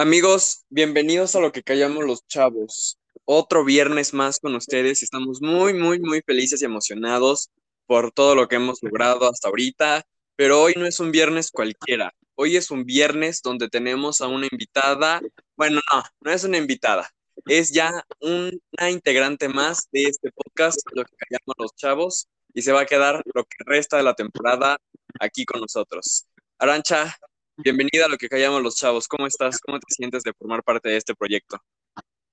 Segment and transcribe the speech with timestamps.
[0.00, 2.98] Amigos, bienvenidos a lo que callamos los chavos.
[3.26, 5.02] Otro viernes más con ustedes.
[5.02, 7.50] Estamos muy, muy, muy felices y emocionados
[7.84, 10.02] por todo lo que hemos logrado hasta ahorita.
[10.36, 12.14] Pero hoy no es un viernes cualquiera.
[12.34, 15.20] Hoy es un viernes donde tenemos a una invitada.
[15.54, 17.10] Bueno, no, no es una invitada.
[17.44, 22.72] Es ya una integrante más de este podcast, lo que callamos los chavos, y se
[22.72, 24.78] va a quedar lo que resta de la temporada
[25.20, 26.24] aquí con nosotros.
[26.58, 27.18] Arancha,
[27.56, 29.08] bienvenida a lo que callamos los chavos.
[29.08, 29.60] ¿Cómo estás?
[29.60, 31.62] ¿Cómo te sientes de formar parte de este proyecto?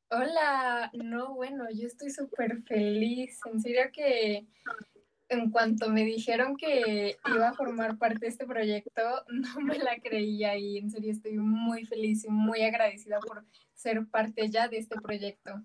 [0.09, 3.39] Hola, no, bueno, yo estoy súper feliz.
[3.45, 4.48] En serio que
[5.30, 9.99] en cuanto me dijeron que iba a formar parte de este proyecto, no me la
[9.99, 14.77] creía y en serio estoy muy feliz y muy agradecida por ser parte ya de
[14.77, 15.61] este proyecto.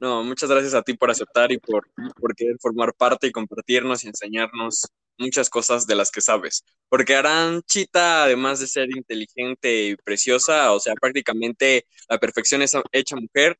[0.00, 4.02] No, muchas gracias a ti por aceptar y por, por querer formar parte y compartirnos
[4.02, 4.86] y enseñarnos
[5.20, 6.64] muchas cosas de las que sabes.
[6.88, 13.16] Porque Aranchita, además de ser inteligente y preciosa, o sea, prácticamente la perfección es hecha
[13.16, 13.58] mujer,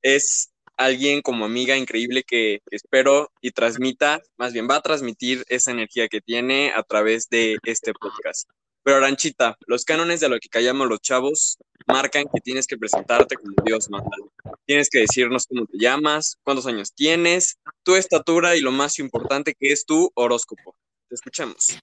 [0.00, 5.70] es alguien como amiga increíble que espero y transmita, más bien va a transmitir esa
[5.70, 8.48] energía que tiene a través de este podcast.
[8.82, 11.56] Pero Aranchita, los cánones de lo que callamos los chavos
[11.86, 14.10] marcan que tienes que presentarte como Dios manda.
[14.66, 19.54] Tienes que decirnos cómo te llamas, cuántos años tienes, tu estatura y lo más importante
[19.54, 20.74] que es tu horóscopo.
[21.12, 21.78] Te escuchamos.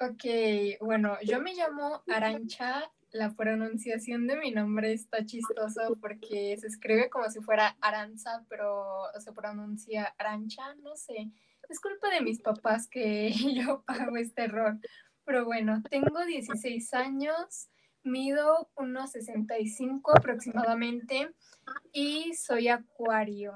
[0.00, 0.24] Ok,
[0.80, 2.90] bueno, yo me llamo Arancha.
[3.12, 9.04] La pronunciación de mi nombre está chistoso porque se escribe como si fuera Aranza, pero
[9.20, 11.30] se pronuncia Arancha, no sé.
[11.68, 14.80] Es culpa de mis papás que yo pago este error.
[15.24, 17.68] Pero bueno, tengo 16 años,
[18.02, 21.30] mido unos 65 aproximadamente
[21.92, 23.54] y soy acuario.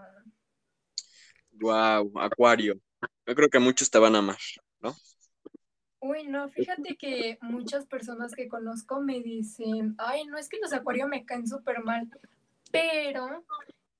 [1.50, 2.80] Wow, acuario.
[3.26, 4.38] Yo creo que muchos te van a amar,
[4.80, 4.96] ¿no?
[6.00, 10.72] Uy, no, fíjate que muchas personas que conozco me dicen, ay, no es que los
[10.72, 12.08] acuarios me caen súper mal,
[12.70, 13.44] pero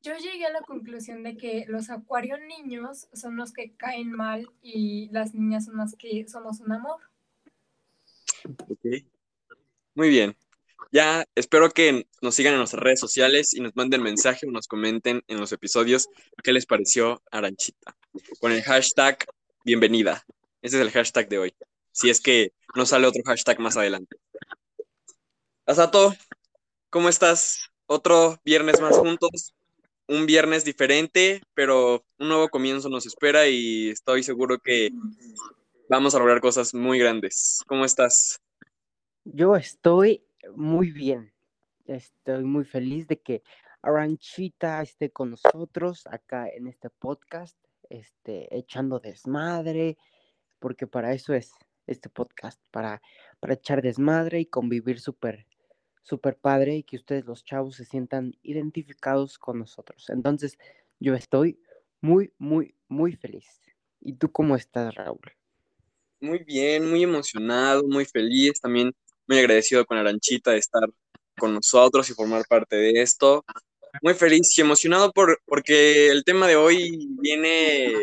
[0.01, 4.49] yo llegué a la conclusión de que los acuarios niños son los que caen mal
[4.63, 7.01] y las niñas son las que somos un amor.
[8.45, 9.05] Ok.
[9.95, 10.37] Muy bien.
[10.93, 14.69] Ya espero que nos sigan en nuestras redes sociales y nos manden mensaje o nos
[14.69, 16.09] comenten en los episodios
[16.43, 17.97] qué les pareció Aranchita.
[18.41, 19.27] Con el hashtag
[19.65, 20.25] bienvenida.
[20.63, 21.55] Ese es el hashtag de hoy.
[21.93, 24.17] Si es que no sale otro hashtag más adelante.
[25.67, 26.15] Asato,
[26.91, 27.71] ¿cómo estás?
[27.87, 29.55] Otro viernes más juntos.
[30.07, 34.91] Un viernes diferente, pero un nuevo comienzo nos espera y estoy seguro que
[35.89, 37.63] vamos a lograr cosas muy grandes.
[37.67, 38.41] ¿Cómo estás?
[39.25, 40.25] Yo estoy
[40.55, 41.33] muy bien.
[41.87, 43.43] Estoy muy feliz de que
[43.83, 47.57] Aranchita esté con nosotros acá en este podcast,
[47.89, 49.97] este, echando desmadre,
[50.59, 51.53] porque para eso es
[51.87, 53.03] este podcast, para,
[53.41, 55.47] para echar desmadre y convivir súper,
[56.03, 60.09] súper padre y que ustedes los chavos se sientan identificados con nosotros.
[60.11, 60.59] Entonces,
[61.01, 61.61] yo estoy
[62.01, 63.47] muy, muy, muy feliz.
[64.01, 65.33] ¿Y tú cómo estás, Raúl?
[66.21, 68.93] Muy bien, muy emocionado, muy feliz, también
[69.27, 70.83] muy agradecido con Aranchita de estar
[71.39, 73.45] con nosotros y formar parte de esto.
[74.03, 77.95] Muy feliz y emocionado por, porque el tema de hoy viene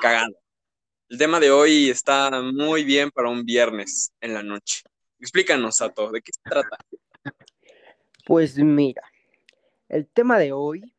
[0.00, 0.34] cagado.
[1.14, 4.82] El tema de hoy está muy bien para un viernes en la noche.
[5.20, 6.76] Explícanos, Sato, ¿de qué se trata?
[8.26, 9.04] Pues mira,
[9.88, 10.92] el tema de hoy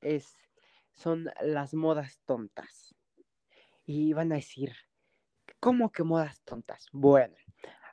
[0.00, 0.36] es,
[0.94, 2.96] son las modas tontas.
[3.86, 4.72] Y van a decir,
[5.60, 6.88] ¿Cómo que modas tontas?
[6.90, 7.36] Bueno,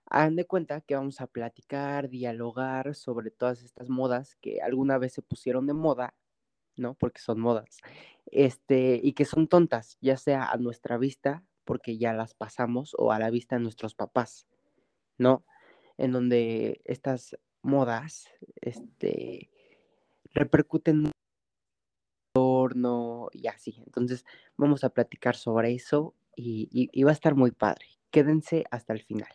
[0.07, 5.13] hagan de cuenta que vamos a platicar, dialogar sobre todas estas modas que alguna vez
[5.13, 6.15] se pusieron de moda,
[6.75, 6.95] ¿no?
[6.95, 7.79] Porque son modas.
[8.27, 13.11] Este, y que son tontas, ya sea a nuestra vista, porque ya las pasamos, o
[13.11, 14.47] a la vista de nuestros papás,
[15.17, 15.45] ¿no?
[15.97, 18.27] En donde estas modas,
[18.61, 19.49] este,
[20.33, 21.11] repercuten en
[22.33, 23.75] entorno y así.
[23.85, 24.25] Entonces,
[24.57, 27.85] vamos a platicar sobre eso y, va a estar muy padre.
[28.11, 29.29] Quédense hasta el final.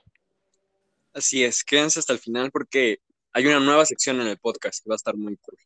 [1.12, 3.00] Así es, quédense hasta el final porque
[3.32, 5.58] hay una nueva sección en el podcast que va a estar muy cool.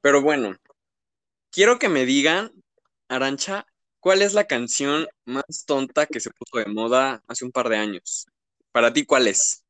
[0.00, 0.56] Pero bueno,
[1.56, 2.52] quiero que me digan,
[3.08, 3.66] Arancha,
[3.98, 7.78] ¿cuál es la canción más tonta que se puso de moda hace un par de
[7.78, 8.26] años?
[8.72, 9.64] Para ti, ¿cuál es?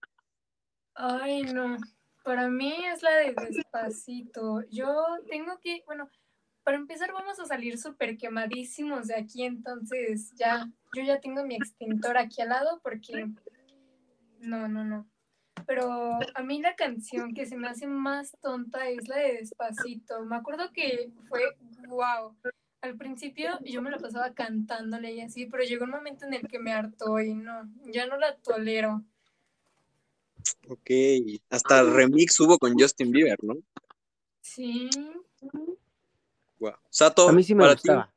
[0.95, 1.77] Ay, no.
[2.25, 4.63] Para mí es la de Despacito.
[4.69, 4.91] Yo
[5.31, 6.11] tengo que, bueno,
[6.65, 11.55] para empezar vamos a salir súper quemadísimos de aquí, entonces ya, yo ya tengo mi
[11.55, 13.29] extintor aquí al lado porque
[14.41, 15.09] no, no, no.
[15.67, 20.25] Pero a mí la canción que se me hace más tonta es la de Despacito.
[20.25, 21.41] Me acuerdo que fue
[21.89, 22.37] wow.
[22.83, 26.47] Al principio yo me la pasaba cantándole y así, pero llegó un momento en el
[26.47, 29.03] que me hartó y no, ya no la tolero.
[30.69, 30.91] Ok,
[31.51, 33.55] hasta remix hubo con Justin Bieber, ¿no?
[34.41, 34.89] Sí.
[36.61, 36.75] Wow.
[36.89, 38.13] Sato, A mí sí me para ti, gustaba.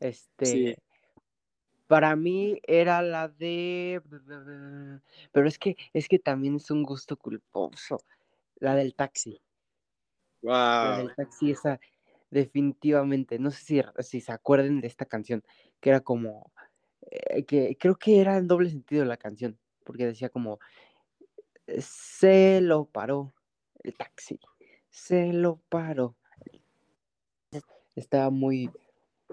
[0.00, 0.76] Este, Sí.
[1.92, 4.00] Para mí era la de,
[5.30, 7.98] pero es que, es que también es un gusto culposo.
[8.56, 9.42] La del taxi.
[10.40, 10.96] La wow.
[10.96, 11.78] del taxi, esa,
[12.30, 13.38] definitivamente.
[13.38, 15.44] No sé si, si se acuerden de esta canción,
[15.80, 16.50] que era como,
[17.10, 20.60] eh, que creo que era en doble sentido la canción, porque decía como,
[21.78, 23.34] se lo paró
[23.82, 24.40] el taxi,
[24.88, 26.16] se lo paró.
[27.94, 28.70] Estaba muy,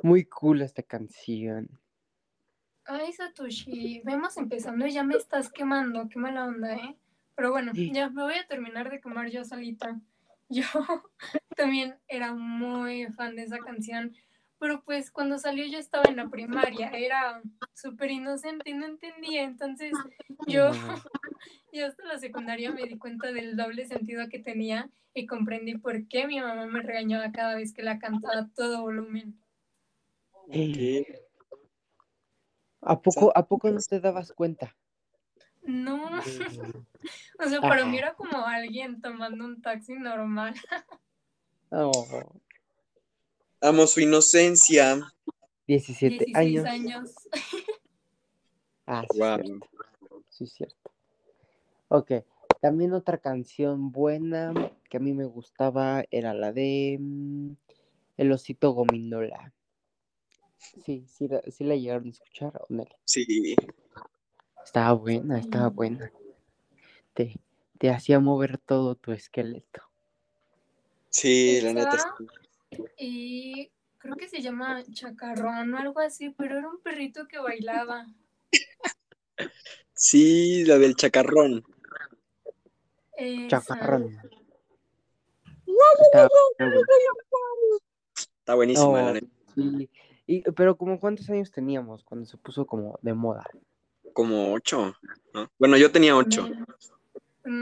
[0.03, 1.79] muy cool esta canción.
[2.91, 6.97] Ay, Satoshi, vemos empezando y ya me estás quemando, qué mala onda, ¿eh?
[7.35, 10.01] Pero bueno, ya me voy a terminar de quemar yo solita.
[10.49, 10.65] Yo
[11.55, 14.15] también era muy fan de esa canción,
[14.57, 17.43] pero pues cuando salió yo estaba en la primaria, era
[17.75, 19.93] súper inocente y no entendía, entonces
[20.47, 20.71] yo,
[21.71, 26.07] yo hasta la secundaria me di cuenta del doble sentido que tenía y comprendí por
[26.07, 29.39] qué mi mamá me regañaba cada vez que la cantaba a todo volumen.
[30.49, 31.28] Eh,
[32.81, 34.75] ¿A poco, ¿A poco no te dabas cuenta?
[35.63, 36.09] No,
[37.39, 40.55] o sea, para mí era como alguien tomando un taxi normal.
[41.71, 42.31] Oh,
[43.61, 45.13] Amo su inocencia.
[45.67, 46.65] 17 16 años.
[46.65, 47.29] años.
[48.87, 49.35] Ah, sí, Wow.
[49.35, 49.69] cierto.
[50.29, 50.91] Sí, cierto.
[51.89, 52.11] Ok,
[52.61, 54.53] también otra canción buena
[54.89, 57.51] que a mí me gustaba era la de mm,
[58.17, 59.53] El osito gominola.
[60.59, 62.85] Sí, sí, la, sí la llegaron a escuchar, ¿o no?
[63.05, 63.55] Sí.
[64.63, 66.11] Estaba buena, estaba buena.
[67.13, 67.39] Te,
[67.77, 69.81] te hacía mover todo tu esqueleto.
[71.09, 71.97] Sí, la neta.
[72.69, 72.83] Sí.
[72.97, 78.05] y creo que se llama chacarrón o algo así, pero era un perrito que bailaba.
[79.93, 81.63] Sí, la del chacarrón.
[83.17, 83.47] Esa.
[83.47, 84.17] Chacarrón.
[85.65, 86.29] Buena.
[88.39, 89.27] Está buenísima, la Oh, neta.
[89.55, 89.89] sí.
[90.31, 93.43] Y, pero como cuántos años teníamos cuando se puso como de moda.
[94.13, 94.93] Como ocho,
[95.33, 95.49] ¿no?
[95.57, 96.43] Bueno, yo tenía ocho.
[96.43, 96.93] Menos.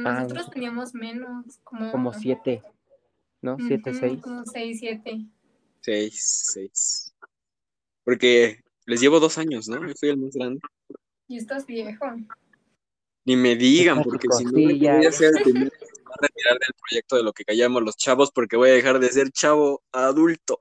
[0.06, 2.62] Ah, Nosotros teníamos menos, como, Como siete,
[3.42, 3.56] ¿no?
[3.58, 4.20] Siete, seis.
[4.22, 5.26] Como seis, siete.
[5.80, 6.22] Seis,
[6.52, 7.16] seis.
[8.04, 9.88] Porque les llevo dos años, ¿no?
[9.88, 10.60] Yo fui el más grande.
[11.30, 12.06] Y estás viejo.
[13.24, 16.22] Ni me digan, porque si no, voy a ser el primero que se va a
[16.22, 19.32] retirar del proyecto de lo que callamos los chavos, porque voy a dejar de ser
[19.32, 20.58] chavo adulto.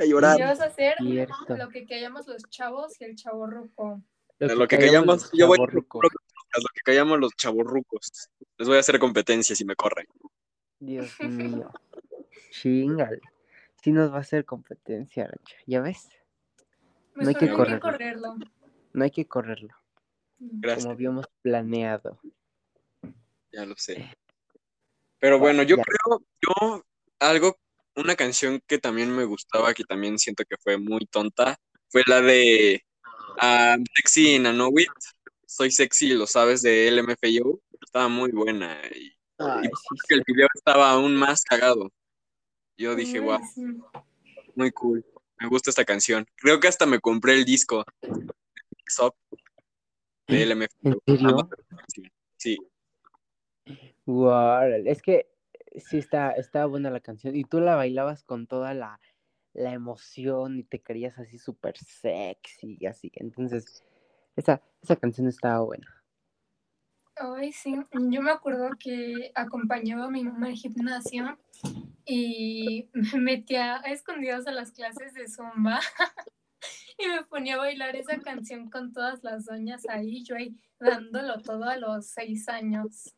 [0.00, 0.36] A llorar.
[0.36, 0.94] ¿Qué vas a hacer?
[0.98, 1.56] Cierto.
[1.56, 4.02] Lo que callamos los chavos y el chavo ruco.
[4.40, 6.02] A lo que callamos callamos, los yo voy chavorrucos.
[6.02, 8.28] lo que callamos los chavorrucos.
[8.58, 10.06] Les voy a hacer competencia si me corren.
[10.78, 11.70] Dios mío.
[12.50, 13.20] Chingale.
[13.82, 15.56] Sí nos va a hacer competencia, Arancha.
[15.66, 16.08] ¿Ya ves?
[17.14, 17.80] Pues No hay que que correrlo.
[17.80, 18.34] correrlo.
[18.92, 19.74] No hay que correrlo,
[20.38, 20.84] Gracias.
[20.84, 22.18] como habíamos planeado.
[23.52, 24.16] Ya lo sé.
[25.18, 25.82] Pero bueno, yo Ya.
[25.84, 26.84] creo, yo,
[27.20, 27.56] algo,
[28.00, 31.56] una canción que también me gustaba, que también siento que fue muy tonta,
[31.88, 32.84] fue la de
[33.40, 34.88] ah, Sexy in a Know It.
[35.46, 37.60] Soy sexy, lo sabes, de LMFAO.
[37.82, 41.90] Estaba muy buena y, Ay, y sí, que el video estaba aún más cagado.
[42.76, 43.40] Yo dije, wow,
[44.54, 45.04] muy cool.
[45.38, 46.26] Me gusta esta canción.
[46.36, 47.84] Creo que hasta me compré el disco
[50.28, 51.50] de ¿En LMFAO.
[52.36, 52.56] Sí,
[54.06, 55.29] Guau, es que
[55.76, 57.36] sí está, estaba buena la canción.
[57.36, 59.00] Y tú la bailabas con toda la,
[59.52, 63.10] la emoción y te querías así súper sexy y así.
[63.14, 63.84] Entonces,
[64.36, 65.86] esa, esa canción estaba buena.
[67.16, 67.76] Ay, sí.
[67.92, 71.38] Yo me acuerdo que acompañaba a mi mamá al gimnasio
[72.06, 75.80] y me metía a escondidas a las clases de zumba
[76.98, 81.40] y me ponía a bailar esa canción con todas las doñas ahí, yo ahí dándolo
[81.42, 83.14] todo a los seis años.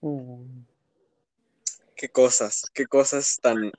[0.00, 0.69] Mm.
[2.00, 3.70] Qué cosas, qué cosas tan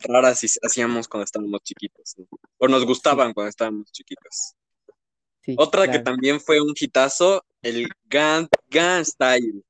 [0.00, 2.26] raras hacíamos cuando estábamos chiquitos, ¿no?
[2.58, 4.54] O nos gustaban cuando estábamos chiquitos.
[5.40, 9.64] Sí, Otra que también fue un hitazo, el Gun, Gun Style.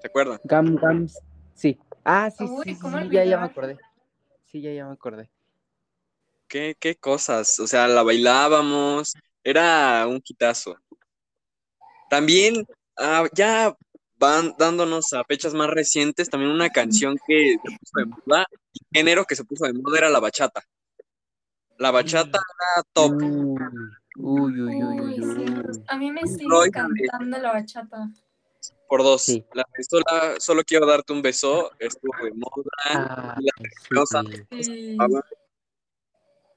[0.00, 0.40] ¿Se acuerdan?
[0.44, 1.18] Gam Gams,
[1.52, 1.76] sí.
[2.04, 3.76] Ah, sí, Uy, sí, sí, ¿cómo sí, ya, ya me acordé.
[4.46, 5.28] Sí, ya, ya me acordé.
[6.46, 7.58] ¿Qué, qué cosas?
[7.58, 10.76] O sea, la bailábamos, era un hitazo.
[12.08, 12.64] También,
[12.96, 13.76] ah, ya
[14.20, 18.86] van dándonos a fechas más recientes, también una canción que se puso de moda, el
[18.92, 20.62] género que se puso de moda era la bachata.
[21.78, 23.12] La bachata era top.
[24.16, 25.52] Uy, uy, uy, uy, Uy, uy, sí.
[25.54, 25.84] uy.
[25.88, 28.08] A mí me sigue Roy, encantando la bachata.
[28.88, 29.22] por dos.
[29.22, 29.44] Sí.
[29.54, 33.34] La de sola- solo quiero darte un beso, estuvo de moda.
[33.36, 33.46] Ay,
[33.88, 34.22] Rosa.
[34.50, 34.62] sí.
[34.62, 34.96] Sí.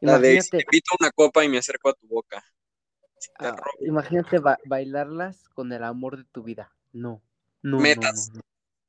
[0.02, 2.44] La de si te invito una copa y me acerco a tu boca.
[3.40, 6.74] Ah, imagínate ba- bailarlas con el amor de tu vida.
[6.92, 7.22] No,
[7.64, 8.30] no, Metas.
[8.34, 8.42] no, no,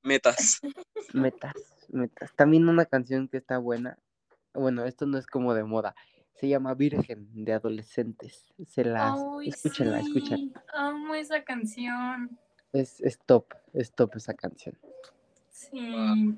[0.03, 0.61] Metas.
[1.15, 1.55] Metas,
[1.89, 2.33] metas.
[2.35, 3.99] También una canción que está buena.
[4.53, 5.95] Bueno, esto no es como de moda.
[6.35, 8.53] Se llama Virgen de Adolescentes.
[8.69, 10.65] Se las Ay, escúchenla, sí, escúchenla.
[10.75, 12.39] Amo esa canción.
[12.73, 14.77] Es, es top, es top esa canción.
[15.51, 16.37] Sí.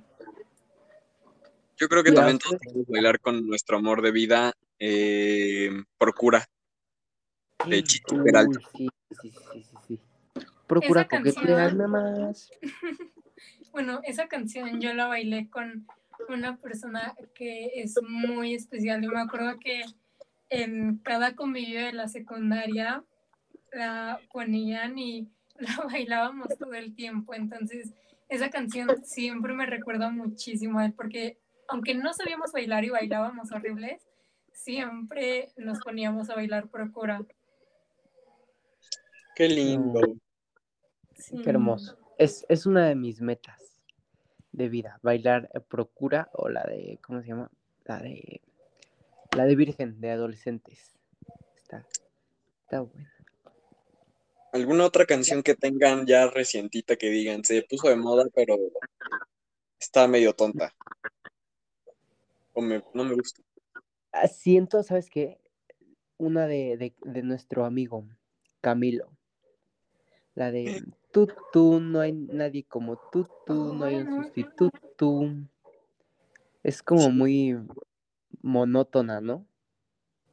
[1.79, 4.53] Yo creo que también ustedes- todos podemos bailar con nuestro amor de vida.
[4.79, 6.45] eh, Procura.
[7.67, 8.61] De Chichi Peralta.
[8.75, 8.89] Uy, sí,
[9.23, 9.76] sí, sí, sí, sí.
[10.67, 12.51] Procura coquetearme más.
[13.73, 15.87] Bueno, esa canción yo la bailé con
[16.31, 19.03] una persona que es muy especial.
[19.03, 19.85] Yo me acuerdo que
[20.49, 23.05] en cada convivio de la secundaria
[23.73, 27.35] la ponían y la bailábamos todo el tiempo.
[27.35, 27.93] Entonces,
[28.31, 33.53] esa canción siempre me recuerda muchísimo a él, porque aunque no sabíamos bailar y bailábamos
[33.53, 34.03] horribles,
[34.53, 37.21] siempre nos poníamos a bailar procura.
[39.35, 40.01] Qué lindo.
[41.19, 41.41] Sí.
[41.43, 41.97] Qué hermoso.
[42.19, 43.79] Es, es una de mis metas
[44.53, 44.99] de vida.
[45.03, 47.51] Bailar eh, Procura o la de, ¿cómo se llama?
[47.85, 48.41] La de,
[49.37, 50.93] la de Virgen de Adolescentes.
[51.57, 51.87] Está,
[52.63, 53.13] está buena.
[54.53, 58.57] ¿Alguna otra canción que tengan ya recientita que digan, se puso de moda, pero
[59.79, 60.75] está medio tonta?
[62.55, 63.43] O me- no me gusta.
[64.13, 65.39] Ah, Siento, ¿sabes qué?
[66.17, 68.07] Una de, de, de nuestro amigo
[68.63, 69.11] Camilo.
[70.35, 70.83] La de
[71.17, 75.33] tú, tú, no hay nadie como tú, tú, no hay un sustituto.
[76.63, 77.57] Es como muy
[78.43, 79.47] monótona, ¿no?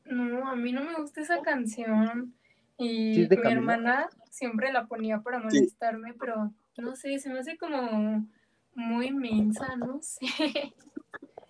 [0.03, 2.35] No, a mí no me gusta esa canción.
[2.77, 7.29] Y ¿Sí es de mi hermana siempre la ponía para molestarme, pero no sé, se
[7.29, 8.27] me hace como
[8.75, 10.25] muy mensa, no sé.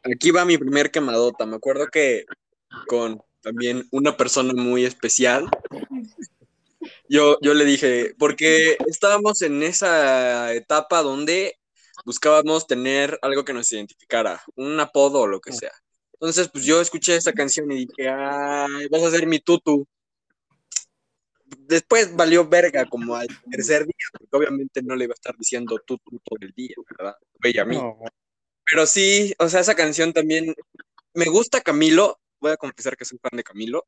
[0.03, 1.47] Aquí va mi primer quemadota.
[1.47, 2.25] Me acuerdo que
[2.87, 5.49] con también una persona muy especial,
[7.13, 11.59] yo, yo le dije, porque estábamos en esa etapa donde
[12.05, 15.71] buscábamos tener algo que nos identificara, un apodo o lo que sea.
[16.13, 19.85] Entonces, pues yo escuché esa canción y dije, ay, vas a ser mi tutu.
[21.55, 25.79] Después valió verga como al tercer día, porque obviamente no le iba a estar diciendo
[25.85, 27.15] tutu todo el día, ¿verdad?
[27.43, 27.75] Ella a mí.
[27.75, 27.95] No,
[28.65, 30.55] Pero sí, o sea, esa canción también
[31.13, 33.85] me gusta Camilo, voy a confesar que soy fan de Camilo,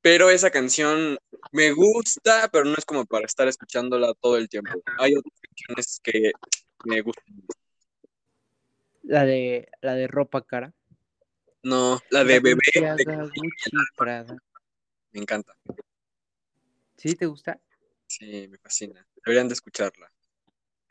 [0.00, 1.18] pero esa canción
[1.52, 4.70] me gusta, pero no es como para estar escuchándola todo el tiempo.
[4.98, 6.32] Hay otras canciones que
[6.84, 7.24] me gustan.
[9.02, 10.74] La de, la de ropa cara.
[11.62, 14.36] No, la de bebé, de- Balenciaga, Gucci, Prada.
[15.12, 15.56] me encanta.
[16.96, 17.60] ¿Sí te gusta?
[18.06, 19.06] Sí, me fascina.
[19.24, 20.10] Deberían de escucharla.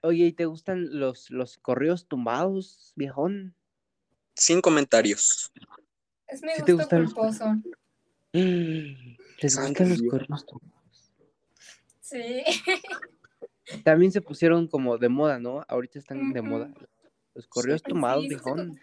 [0.03, 3.55] Oye, ¿y te gustan los, los correos tumbados, viejón?
[4.35, 5.51] Sin comentarios.
[6.27, 7.05] Es mi ¿Sí te gusto gustan?
[7.05, 7.55] culposo.
[9.41, 10.45] ¿Les gustan los tumbados?
[12.01, 12.43] Sí.
[13.83, 15.65] También se pusieron como de moda, ¿no?
[15.67, 16.73] Ahorita están de moda.
[17.33, 18.79] Los correos Sí, tumbados, sí, se viejón.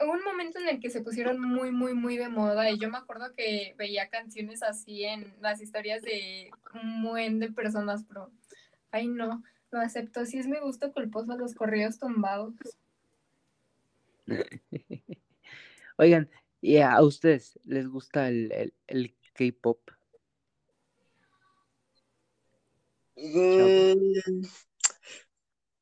[0.00, 2.88] Hubo un momento en el que se pusieron muy, muy, muy de moda y yo
[2.88, 8.30] me acuerdo que veía canciones así en las historias de un buen de personas, pero,
[8.92, 10.24] ay no, lo acepto.
[10.24, 12.54] Sí es mi gusto culposo los correos tumbados.
[15.96, 19.80] Oigan, ¿y a ustedes les gusta el, el, el K-pop?
[23.16, 24.42] Mm,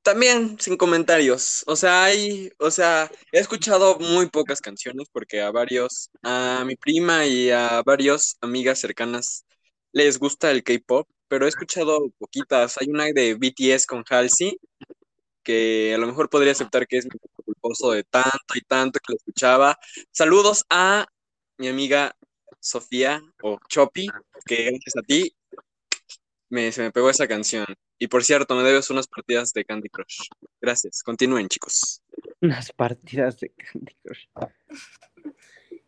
[0.03, 1.65] También sin comentarios.
[1.67, 6.77] O sea, hay, o sea, he escuchado muy pocas canciones porque a varios, a mi
[6.77, 9.45] prima y a varios amigas cercanas
[9.93, 12.77] les gusta el K-pop, pero he escuchado poquitas.
[12.79, 14.57] Hay una de BTS con Halsey
[15.47, 19.13] que a lo mejor podría aceptar que es mi culposo de tanto y tanto que
[19.13, 19.79] lo escuchaba.
[20.11, 21.07] Saludos a
[21.57, 22.17] mi amiga
[22.59, 24.09] Sofía o Chopi,
[24.45, 25.37] que gracias a ti
[26.49, 27.65] me, se me pegó esa canción.
[27.97, 30.29] Y por cierto, me debes unas partidas de Candy Crush.
[30.61, 31.05] Gracias.
[31.05, 32.03] Continúen, chicos.
[32.41, 34.27] Unas partidas de Candy Crush.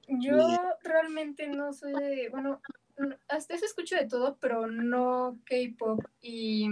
[0.06, 0.36] Yo
[0.84, 2.62] realmente no soy de, bueno,
[3.26, 6.00] hasta eso escucho de todo, pero no K-pop.
[6.22, 6.68] Y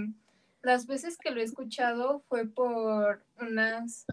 [0.66, 4.04] las veces que lo he escuchado fue por unas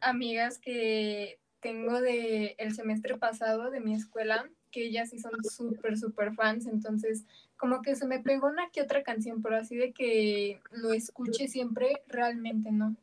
[0.00, 5.96] amigas que tengo de el semestre pasado de mi escuela, que ellas sí son súper,
[5.96, 6.66] súper fans.
[6.66, 7.24] Entonces,
[7.56, 11.48] como que se me pegó una que otra canción, pero así de que lo escuche
[11.48, 12.94] siempre, realmente no.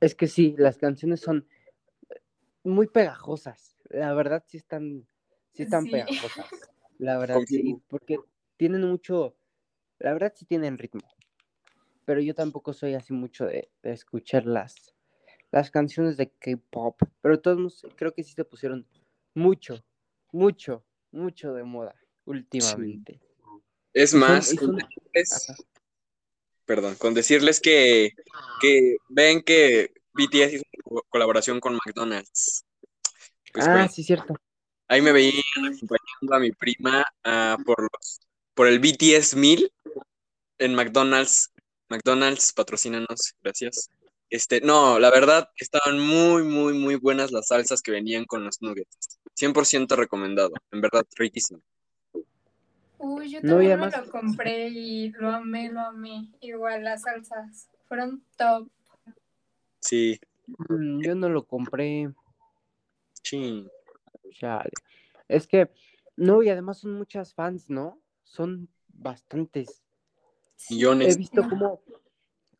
[0.00, 1.46] Es que sí, las canciones son
[2.64, 3.76] muy pegajosas.
[3.90, 5.06] La verdad sí están,
[5.52, 5.92] sí están Sí.
[5.92, 6.50] pegajosas.
[6.98, 8.18] La verdad sí, porque
[8.56, 9.36] tienen mucho,
[10.00, 11.08] la verdad sí tienen ritmo.
[12.08, 14.94] Pero yo tampoco soy así mucho de, de escuchar las,
[15.50, 16.98] las canciones de K-pop.
[17.20, 18.86] Pero todos creo que sí se pusieron
[19.34, 19.84] mucho,
[20.32, 23.20] mucho, mucho de moda últimamente.
[23.92, 24.78] Es más, y son-
[25.12, 25.62] es- Ajá.
[26.64, 28.12] perdón, con decirles que,
[28.58, 32.64] que ven que BTS hizo una colaboración con McDonald's.
[33.52, 34.34] Pues, ah, sí, cierto.
[34.88, 38.20] ahí me veía acompañando a mi prima ah, por los,
[38.54, 39.70] por el BTS 1000
[40.56, 41.52] en McDonald's.
[41.88, 43.90] McDonald's, patrocínanos, gracias.
[44.30, 48.60] Este, no, la verdad, estaban muy, muy, muy buenas las salsas que venían con los
[48.60, 49.18] nuggets.
[49.34, 51.60] 100% recomendado, en verdad, riquísimo.
[52.98, 56.30] Uy, yo No, también me además- lo compré y lo amé, lo amé.
[56.40, 58.68] Igual las salsas fueron top.
[59.80, 60.20] Sí,
[60.70, 62.10] Mm, Yo no lo compré.
[63.22, 63.68] chin.
[64.32, 64.70] Chale.
[65.28, 65.70] Es que,
[66.16, 68.00] no, y además son muchas fans, ¿no?
[68.24, 69.82] Son bastantes.
[70.70, 71.14] Millones.
[71.14, 71.80] He visto cómo,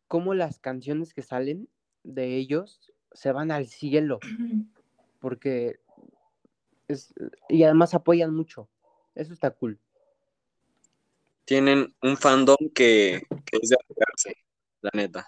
[0.07, 1.69] cómo las canciones que salen
[2.03, 4.19] de ellos se van al cielo,
[5.19, 5.79] porque
[6.87, 7.13] es,
[7.49, 8.69] y además apoyan mucho.
[9.15, 9.79] Eso está cool.
[11.45, 14.35] Tienen un fandom que, que es de admirarse,
[14.81, 15.27] la neta.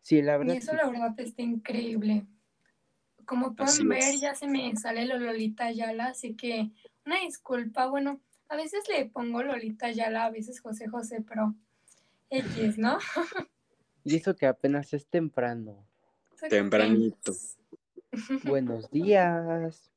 [0.00, 0.56] Sí, la Y verdad.
[0.56, 0.76] eso sí.
[0.76, 2.26] la verdad está increíble.
[3.26, 4.20] Como Así pueden ver, es.
[4.20, 6.70] ya se me sale lo Lolita Yala, así que
[7.06, 7.86] una disculpa.
[7.86, 11.54] Bueno, a veces le pongo Lolita Yala, a veces José José, pero
[12.34, 12.98] X, ¿no?
[14.02, 15.86] Y eso que apenas es temprano.
[16.50, 17.32] Tempranito.
[18.44, 19.90] Buenos días.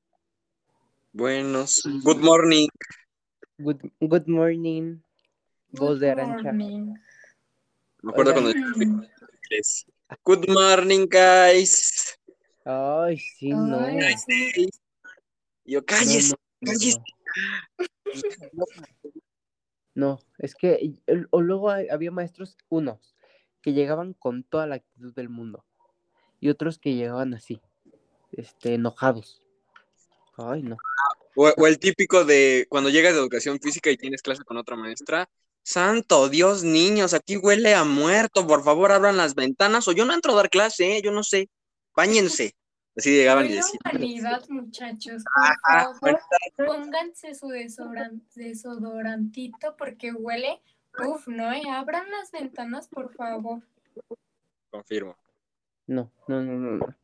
[1.14, 1.82] Buenos.
[2.04, 2.68] Good morning.
[3.58, 5.02] Good, good morning.
[5.72, 6.44] Voz Good de arancha.
[6.54, 6.94] morning.
[8.04, 8.54] Me acuerdo Oigan.
[8.54, 9.86] cuando yo inglés.
[10.24, 12.18] Good morning, guys.
[12.64, 13.80] Ay, sí, no.
[13.80, 14.16] Ay,
[15.66, 16.30] yo, No, cállese.
[16.30, 17.02] no, no, cállese.
[19.98, 20.20] No.
[20.38, 20.94] Es que
[21.32, 23.16] o luego había maestros, unos,
[23.62, 25.66] que llegaban con toda la actitud del mundo
[26.40, 27.60] y otros que llegaban así,
[28.32, 29.42] este, enojados.
[30.38, 30.78] Ay, no.
[31.36, 34.76] O, o el típico de cuando llegas de educación física y tienes clase con otra
[34.76, 35.28] maestra.
[35.64, 38.46] Santo Dios, niños, aquí huele a muerto.
[38.46, 39.88] Por favor, abran las ventanas.
[39.88, 41.02] O yo no entro a dar clase, ¿eh?
[41.02, 41.50] yo no sé.
[41.96, 42.54] Báñense.
[42.98, 43.80] Así llegaban y decían.
[43.86, 45.24] humanidad, muchachos.
[46.02, 46.20] Por favor,
[46.66, 50.62] pónganse su desodoran- desodorantito porque huele.
[51.08, 53.62] Uf, no, eh, abran las ventanas, por favor.
[54.72, 55.16] Confirmo.
[55.86, 56.96] No, no, no, no, no.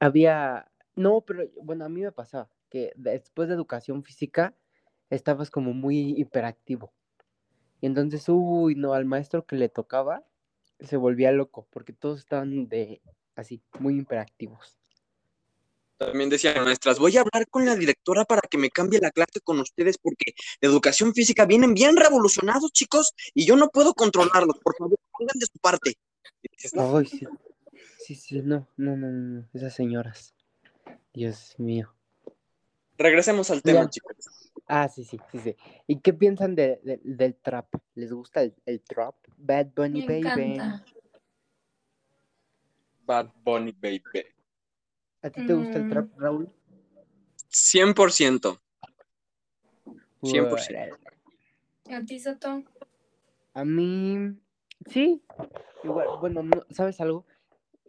[0.00, 4.54] Había, no, pero bueno, a mí me pasaba que después de educación física
[5.10, 6.92] estabas como muy hiperactivo.
[7.80, 10.24] Y entonces, uy, no, al maestro que le tocaba
[10.80, 13.00] se volvía loco porque todos estaban de
[13.36, 14.79] así, muy hiperactivos.
[16.00, 19.40] También decían maestras, voy a hablar con la directora para que me cambie la clase
[19.44, 24.56] con ustedes porque de educación física vienen bien revolucionados, chicos, y yo no puedo controlarlos.
[24.60, 25.98] Por favor, pongan de su parte.
[26.56, 27.26] Dices, "No, Ay, sí,
[27.98, 30.34] sí, sí, no, no, no, no, no, esas señoras.
[31.12, 31.94] Dios mío.
[32.96, 33.90] Regresemos al tema, Ya.
[33.90, 34.14] chicos.
[34.66, 35.56] Ah, sí, sí, sí, sí.
[35.86, 37.74] ¿Y qué piensan de, de- del trap?
[37.94, 39.16] ¿Les gusta el, el trap?
[39.36, 40.52] Bad Bunny Me Baby.
[40.54, 40.84] encanta.
[43.04, 44.00] Bad Bunny, baby.
[45.22, 46.20] ¿A ti te gusta el trap, Mm.
[46.20, 46.48] Raúl?
[47.48, 48.60] 100%.
[50.22, 50.54] 100%.
[50.78, 50.92] Órale.
[51.86, 52.62] ¿Y a ti, Soto?
[53.54, 54.36] A mí,
[54.86, 55.22] sí.
[55.82, 57.26] Igual, bueno, no- ¿sabes algo?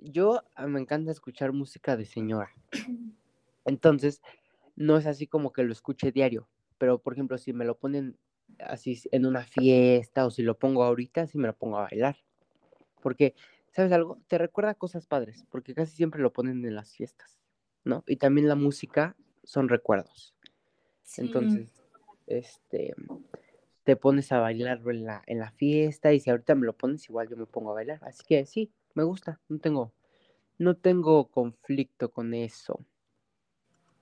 [0.02, 2.52] Yo ah, me encanta escuchar música de señora.
[3.66, 4.22] Entonces,
[4.76, 6.48] no es así como que lo escuche diario.
[6.78, 8.18] Pero, por ejemplo, si me lo ponen
[8.60, 12.18] así en una fiesta o si lo pongo ahorita, sí me lo pongo a bailar.
[13.02, 13.36] Porque,
[13.72, 14.20] ¿sabes algo?
[14.28, 17.40] Te recuerda cosas padres, porque casi siempre lo ponen en las fiestas,
[17.84, 18.04] ¿no?
[18.08, 20.36] Y también la música son recuerdos.
[21.04, 21.22] Sí.
[21.22, 21.82] Entonces,
[22.28, 22.94] este,
[23.84, 27.08] te pones a bailarlo en la, en la fiesta y si ahorita me lo pones,
[27.10, 28.00] igual yo me pongo a bailar.
[28.04, 29.94] Así que sí, me gusta, no tengo,
[30.58, 32.86] no tengo conflicto con eso.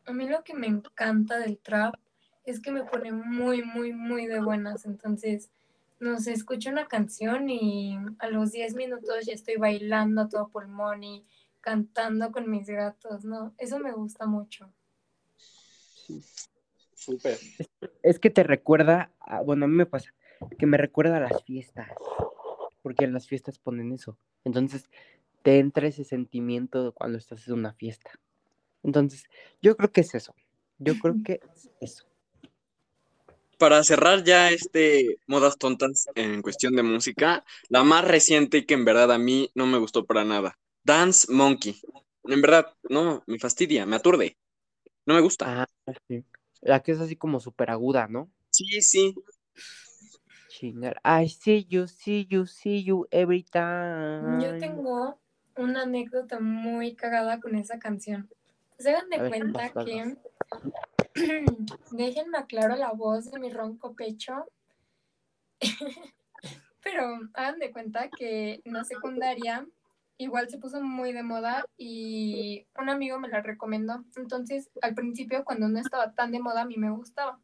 [0.06, 1.96] A mí lo que me encanta del trap
[2.44, 4.86] es que me pone muy, muy, muy de buenas.
[4.86, 5.52] Entonces,
[6.00, 10.50] no sé, escucho una canción y a los 10 minutos ya estoy bailando a todo
[10.50, 11.26] pulmón y
[11.62, 13.54] cantando con mis gatos, ¿no?
[13.58, 14.72] Eso me gusta mucho.
[15.38, 16.24] Sí.
[16.94, 17.38] Súper.
[18.04, 20.14] Es que te recuerda, a- bueno, a mí me pasa,
[20.58, 21.90] que me recuerda a las fiestas,
[22.82, 24.18] porque en las fiestas ponen eso.
[24.44, 24.90] Entonces,
[25.44, 28.12] te entra ese sentimiento cuando estás en una fiesta.
[28.84, 29.24] Entonces,
[29.62, 30.34] yo creo que es eso.
[30.78, 32.06] Yo creo que es eso.
[33.60, 38.74] Para cerrar ya este modas tontas en cuestión de música, la más reciente y que
[38.74, 40.58] en verdad a mí no me gustó para nada.
[40.84, 41.80] Dance Monkey.
[42.24, 44.38] En verdad, no, me fastidia, me aturde.
[45.06, 45.64] No me gusta.
[45.64, 46.24] Ah, sí.
[46.62, 48.32] La que es así como súper aguda, ¿no?
[48.50, 49.14] Sí, sí.
[50.48, 51.02] Chingar.
[51.04, 54.42] I see you, see you, see you every time.
[54.42, 55.20] Yo tengo
[55.58, 58.30] una anécdota muy cagada con esa canción.
[58.78, 60.18] Se dan de ver, cuenta vas, vas, que
[61.92, 64.46] déjenme aclaro la voz de mi ronco pecho.
[66.84, 69.68] Pero hagan de cuenta que en la secundaria
[70.18, 74.04] igual se puso muy de moda y un amigo me la recomendó.
[74.16, 77.40] Entonces, al principio, cuando no estaba tan de moda, a mí me gustaba.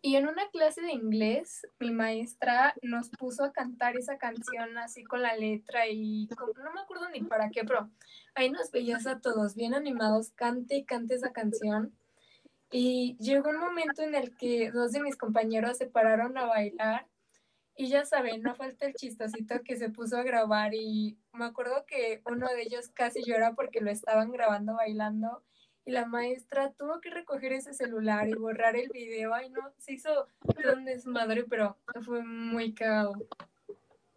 [0.00, 5.02] Y en una clase de inglés, mi maestra nos puso a cantar esa canción así
[5.02, 7.90] con la letra y no me acuerdo ni para qué, pero
[8.36, 11.97] ahí nos veías a todos bien animados, cante y cante esa canción.
[12.70, 17.06] Y llegó un momento en el que dos de mis compañeros se pararon a bailar
[17.80, 21.86] y ya saben, no falta el chistosito que se puso a grabar y me acuerdo
[21.86, 25.44] que uno de ellos casi llora porque lo estaban grabando bailando
[25.84, 29.32] y la maestra tuvo que recoger ese celular y borrar el video.
[29.32, 30.26] Ay, no, se hizo
[30.74, 33.14] un desmadre, pero fue muy cagado.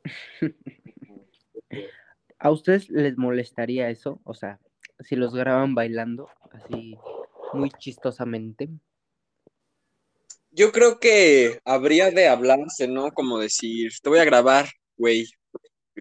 [2.40, 4.20] ¿A ustedes les molestaría eso?
[4.24, 4.60] O sea,
[5.00, 6.98] si los graban bailando así
[7.54, 8.70] muy chistosamente.
[10.52, 13.12] Yo creo que habría de hablarse, ¿no?
[13.12, 15.28] Como decir, te voy a grabar, güey,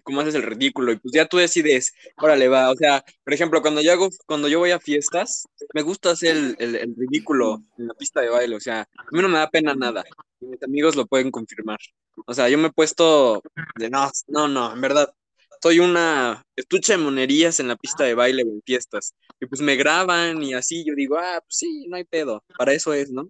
[0.03, 3.61] cómo haces el ridículo y pues ya tú decides, órale va, o sea, por ejemplo,
[3.61, 7.93] cuando yo hago, cuando yo voy a fiestas, me gusta hacer el, ridículo en la
[7.93, 10.03] pista de baile, o sea, a mí no me da pena nada,
[10.39, 11.79] mis amigos lo pueden confirmar,
[12.25, 13.41] o sea, yo me he puesto
[13.75, 15.13] de no, no, no, en verdad,
[15.61, 19.61] soy una estuche de monerías en la pista de baile o en fiestas, y pues
[19.61, 23.11] me graban y así, yo digo, ah, pues sí, no hay pedo, para eso es,
[23.11, 23.29] ¿no?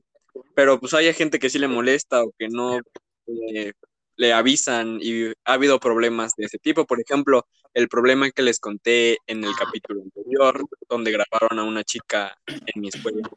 [0.56, 2.80] Pero pues hay gente que sí le molesta o que no...
[3.28, 3.74] Eh,
[4.22, 6.86] le avisan y ha habido problemas de ese tipo.
[6.86, 11.84] Por ejemplo, el problema que les conté en el capítulo anterior, donde grabaron a una
[11.84, 13.28] chica en mi escuela,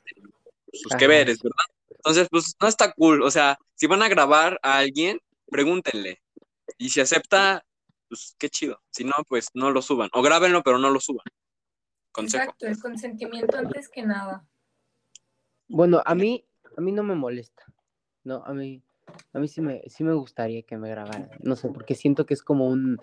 [0.71, 1.65] sus que veres, ¿verdad?
[1.89, 3.23] Entonces, pues no está cool.
[3.23, 6.21] O sea, si van a grabar a alguien, pregúntenle.
[6.77, 7.65] Y si acepta,
[8.15, 8.81] pues qué chido.
[8.91, 10.09] Si no, pues no lo suban.
[10.13, 11.25] O grábenlo, pero no lo suban.
[12.13, 12.45] Consejo.
[12.45, 14.47] Exacto, el consentimiento antes que nada.
[15.69, 16.45] Bueno, a mí,
[16.77, 17.65] a mí no me molesta.
[18.23, 18.83] No, a mí,
[19.33, 21.31] a mí sí me, sí me gustaría que me grabaran.
[21.41, 22.99] No sé, porque siento que es como un,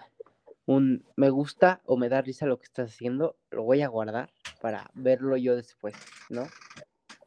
[0.65, 4.31] un me gusta o me da risa lo que estás haciendo, lo voy a guardar
[4.61, 5.95] para verlo yo después,
[6.29, 6.43] ¿no?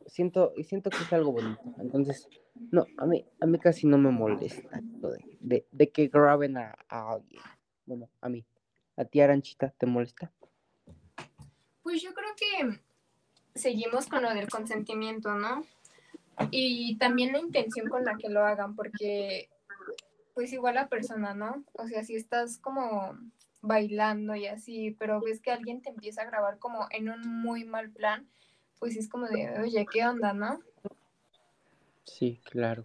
[0.07, 1.61] Siento, y siento que es algo bonito.
[1.79, 2.29] Entonces,
[2.71, 4.81] no, a mí, a mí casi no me molesta
[5.41, 7.43] de, de, que graben a, a, alguien.
[7.87, 8.45] Bueno, a mí.
[8.97, 10.31] ¿A ti, Aranchita, te molesta?
[11.83, 12.81] Pues yo creo que
[13.55, 15.65] seguimos con lo del consentimiento, ¿no?
[16.51, 19.49] Y también la intención con la que lo hagan, porque
[20.35, 21.65] pues igual la persona, ¿no?
[21.75, 23.17] O sea, si estás como
[23.61, 27.65] bailando y así, pero ves que alguien te empieza a grabar como en un muy
[27.65, 28.29] mal plan,
[28.79, 30.61] pues es como de, oye, ¿qué onda, no?
[32.05, 32.85] Sí, claro.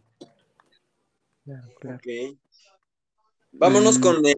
[1.43, 1.99] Claro, claro.
[3.51, 4.01] Vámonos mm.
[4.01, 4.35] con el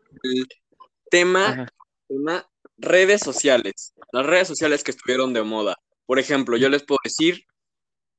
[1.09, 1.67] tema,
[2.07, 3.93] tema redes sociales.
[4.11, 5.77] Las redes sociales que estuvieron de moda.
[6.05, 7.45] Por ejemplo, yo les puedo decir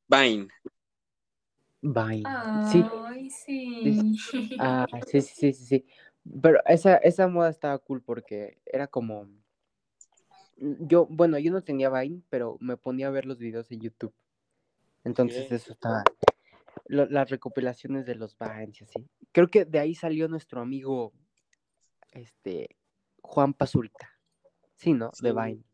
[0.09, 0.49] Vine.
[1.81, 2.23] Vine.
[2.71, 2.85] sí.
[3.45, 4.57] sí.
[4.59, 5.87] Ah, sí, sí, sí, sí.
[6.41, 9.29] Pero esa, esa moda estaba cool porque era como.
[10.57, 14.15] Yo, bueno, yo no tenía Vine, pero me ponía a ver los videos en YouTube.
[15.05, 16.05] Entonces eso estaba.
[16.87, 19.09] las recopilaciones de los Vines y así.
[19.33, 21.13] Creo que de ahí salió nuestro amigo
[22.13, 22.77] este
[23.23, 24.11] Juan Pazurita.
[24.77, 25.11] Sí, ¿no?
[25.21, 25.65] De Vine.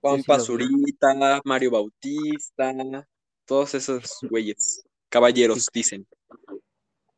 [0.00, 2.72] Juan Pazurita, Mario Bautista,
[3.44, 4.84] todos esos güeyes.
[5.08, 6.06] Caballeros, dicen.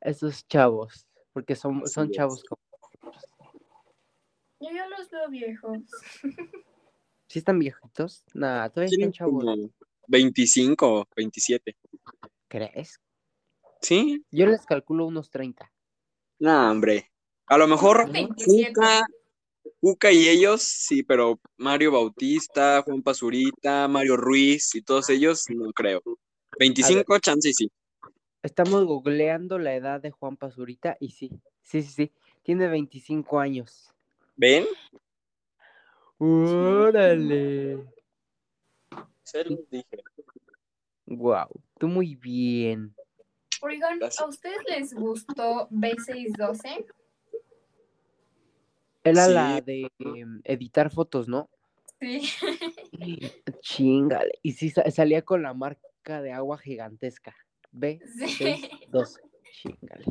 [0.00, 2.60] Esos chavos, porque son, son chavos como.
[4.60, 5.78] Yo ya los veo viejos.
[7.28, 8.24] ¿Sí están viejitos?
[8.34, 9.44] Nada, todavía están chavos.
[9.44, 9.70] Como
[10.08, 11.76] 25, 27.
[12.48, 13.00] ¿Crees?
[13.80, 14.24] Sí.
[14.30, 15.70] Yo les calculo unos 30.
[16.38, 17.10] No, hombre.
[17.46, 18.10] A lo mejor
[19.80, 25.72] Cuca, y ellos, sí, pero Mario Bautista, Juan Pazurita, Mario Ruiz y todos ellos, no
[25.72, 26.02] creo.
[26.58, 27.70] 25, chance y sí.
[28.42, 31.30] Estamos googleando la edad de Juan Pazurita y sí,
[31.62, 32.12] sí, sí, sí.
[32.42, 33.92] Tiene 25 años.
[34.36, 34.66] ¿Ven?
[36.18, 37.84] Órale.
[39.22, 40.02] Se los dije.
[41.06, 42.94] Wow, tú muy bien.
[43.60, 46.86] Oigan, ¿a ustedes les gustó B612?
[49.10, 51.48] Era la de em, editar fotos, ¿no?
[52.00, 52.22] Sí.
[53.60, 54.32] Chingale.
[54.42, 57.34] Y sí salía con la marca de agua gigantesca.
[57.70, 58.68] B, sí.
[58.90, 59.20] 12.
[59.52, 60.04] Chingale.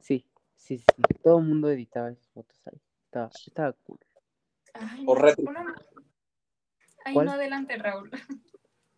[0.00, 0.84] Sí, sí, sí.
[1.22, 2.80] Todo el mundo editaba esas fotos ahí.
[3.04, 3.98] Estaba, estaba cool.
[4.74, 5.74] Ay, o no,
[7.04, 8.10] Ay, no adelante, Raúl.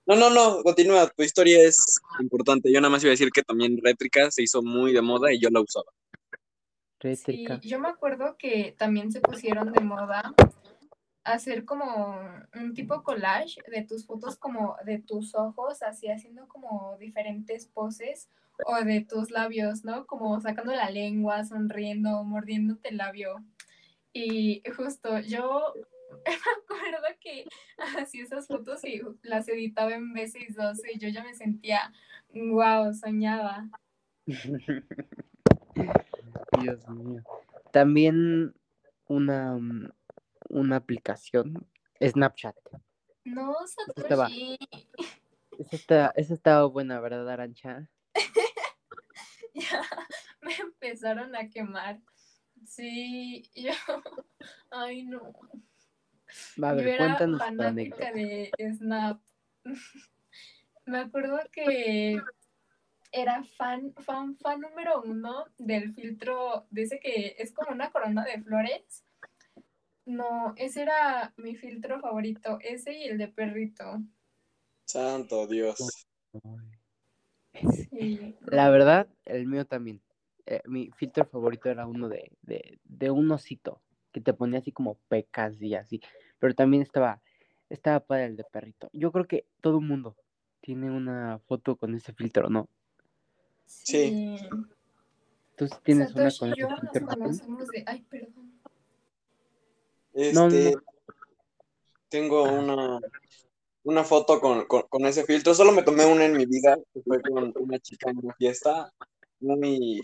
[0.07, 1.07] No, no, no, continúa.
[1.09, 2.73] Tu historia es importante.
[2.73, 5.39] Yo nada más iba a decir que también rétrica se hizo muy de moda y
[5.39, 5.93] yo la usaba.
[7.01, 7.61] Rétrica.
[7.61, 10.35] Sí, yo me acuerdo que también se pusieron de moda
[11.25, 12.17] hacer como
[12.55, 18.29] un tipo collage de tus fotos como de tus ojos, así haciendo como diferentes poses
[18.67, 20.07] o de tus labios, ¿no?
[20.07, 23.45] Como sacando la lengua, sonriendo, mordiéndote el labio.
[24.13, 25.75] Y justo yo
[26.27, 27.45] me acuerdo que
[27.99, 31.93] hacía esas fotos y las editaba en B612 y yo ya me sentía,
[32.33, 33.69] wow, soñada.
[36.63, 37.23] Dios mío.
[37.73, 38.55] También
[39.07, 39.91] una, mm,
[40.51, 41.67] una aplicación,
[42.01, 42.57] Snapchat.
[43.25, 43.55] No,
[43.97, 44.59] Estaba- Satoshi.
[45.59, 47.91] Esa está, esa estaba buena, ¿verdad, Arancha?
[49.55, 49.83] ya
[50.41, 52.01] me empezaron a quemar.
[52.65, 53.73] Sí, yo,
[54.71, 55.33] ay no.
[56.63, 59.21] Va, a Yo ver, era cuéntanos fanática de Snap.
[60.87, 62.19] Me acuerdo que
[63.13, 68.25] era fan, fan, fan número uno del filtro, de ese que es como una corona
[68.25, 69.05] de flores.
[70.05, 73.85] No, ese era mi filtro favorito, ese y el de perrito.
[74.87, 76.07] Santo Dios.
[77.91, 78.37] Sí.
[78.47, 80.01] La verdad, el mío también.
[80.47, 84.73] Eh, mi filtro favorito era uno de, de, de un osito, que te ponía así
[84.73, 86.01] como pecas y así.
[86.39, 87.21] Pero también estaba,
[87.69, 88.89] estaba para el de perrito.
[88.93, 90.17] Yo creo que todo el mundo
[90.61, 92.69] tiene una foto con ese filtro, ¿no?
[93.69, 94.39] Sí.
[95.57, 97.07] Tú sí tienes una Satoshi yo nos filtro.
[97.07, 97.19] Raúl?
[97.19, 97.85] conocemos de.
[97.87, 98.61] Ay, perdón.
[100.33, 100.83] No, no, Este, no.
[102.09, 102.99] tengo una,
[103.85, 105.55] una foto con, con, con ese filtro.
[105.55, 108.93] Solo me tomé una en mi vida, que fue con una chica en una fiesta.
[109.41, 110.01] Muy,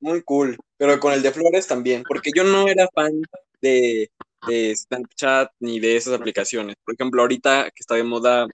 [0.00, 0.56] muy cool.
[0.76, 3.20] Pero con el de flores también, porque yo no era fan
[3.60, 4.10] de,
[4.46, 6.76] de Snapchat ni de esas aplicaciones.
[6.84, 8.46] Por ejemplo, ahorita que está de moda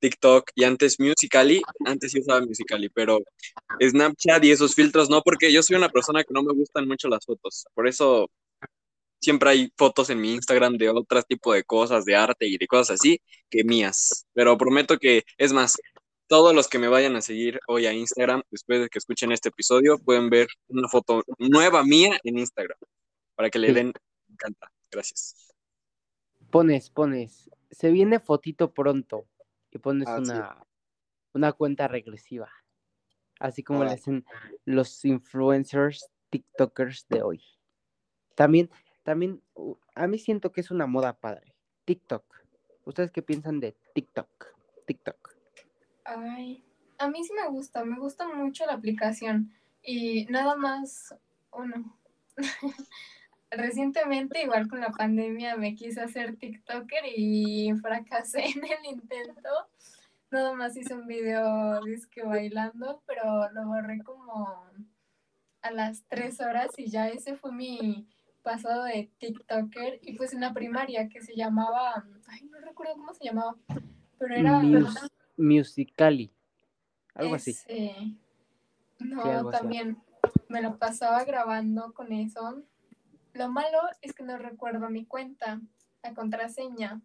[0.00, 3.20] TikTok y antes Musical.ly, antes yo usaba Musical.ly, pero
[3.80, 7.08] Snapchat y esos filtros no, porque yo soy una persona que no me gustan mucho
[7.08, 7.66] las fotos.
[7.74, 8.28] Por eso
[9.20, 12.66] siempre hay fotos en mi Instagram de otro tipo de cosas, de arte y de
[12.66, 14.26] cosas así, que mías.
[14.32, 15.76] Pero prometo que, es más,
[16.26, 19.50] todos los que me vayan a seguir hoy a Instagram, después de que escuchen este
[19.50, 22.78] episodio, pueden ver una foto nueva mía en Instagram,
[23.34, 23.86] para que le den,
[24.28, 24.70] me encanta.
[24.90, 25.52] Gracias.
[26.50, 29.26] Pones, pones, se viene fotito pronto
[29.70, 30.22] y pones Ah, sí.
[30.22, 30.66] una,
[31.34, 32.50] una cuenta regresiva.
[33.38, 33.94] Así como le Ah.
[33.94, 34.24] hacen
[34.64, 37.44] los influencers, TikTokers de hoy.
[38.34, 38.70] También,
[39.02, 39.42] también,
[39.94, 41.54] a mí siento que es una moda padre.
[41.84, 42.24] TikTok.
[42.84, 44.28] ¿Ustedes qué piensan de TikTok?
[44.86, 45.36] TikTok.
[46.04, 46.64] Ay,
[46.98, 49.52] a mí sí me gusta, me gusta mucho la aplicación.
[49.82, 51.14] Y nada más,
[51.52, 51.98] uno.
[53.50, 59.48] Recientemente, igual con la pandemia, me quise hacer TikToker y fracasé en el intento.
[60.30, 64.64] Nada más hice un video disque bailando, pero lo borré como
[65.62, 68.06] a las tres horas y ya ese fue mi
[68.42, 69.98] pasado de TikToker.
[70.02, 73.56] Y pues en la primaria que se llamaba, ay, no recuerdo cómo se llamaba,
[74.18, 74.60] pero era...
[74.60, 76.32] Mus- Musicali.
[77.14, 77.56] Algo así.
[79.00, 79.58] No, Sí, algo así.
[79.58, 79.98] también
[80.48, 82.62] me lo pasaba grabando con eso.
[83.34, 85.60] Lo malo es que no recuerdo mi cuenta,
[86.02, 87.00] la contraseña.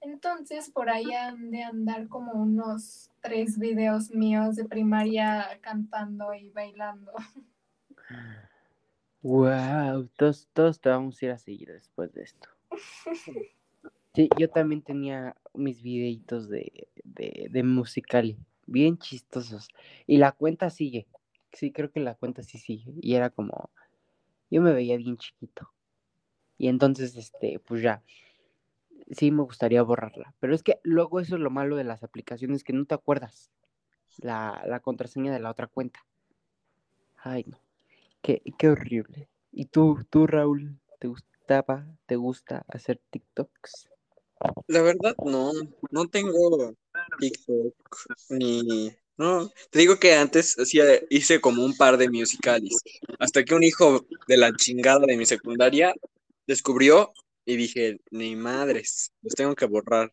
[0.00, 6.50] Entonces, por ahí han de andar como unos tres videos míos de primaria cantando y
[6.50, 7.12] bailando.
[9.22, 12.48] Wow, todos, todos te vamos a ir a seguir después de esto.
[14.12, 19.68] Sí, yo también tenía mis videitos de, de, de Musical.ly, bien chistosos.
[20.04, 21.06] Y la cuenta sigue.
[21.52, 22.92] Sí, creo que la cuenta sí sigue.
[23.00, 23.70] Y era como,
[24.50, 25.70] yo me veía bien chiquito.
[26.58, 28.02] Y entonces, este, pues ya,
[29.10, 30.34] sí me gustaría borrarla.
[30.40, 33.50] Pero es que luego eso es lo malo de las aplicaciones, que no te acuerdas
[34.18, 36.04] la, la contraseña de la otra cuenta.
[37.16, 37.60] Ay, no.
[38.22, 39.28] Qué, qué horrible.
[39.52, 43.88] ¿Y tú, tú, Raúl, te gustaba, te gusta hacer TikToks?
[44.68, 45.52] La verdad, no,
[45.90, 46.74] no tengo
[47.18, 47.74] TikTok
[48.30, 48.90] ni.
[49.20, 52.80] No, te digo que antes hacía, hice como un par de musicales,
[53.18, 55.92] hasta que un hijo de la chingada de mi secundaria
[56.46, 57.12] descubrió
[57.44, 60.10] y dije, ni madres, los tengo que borrar,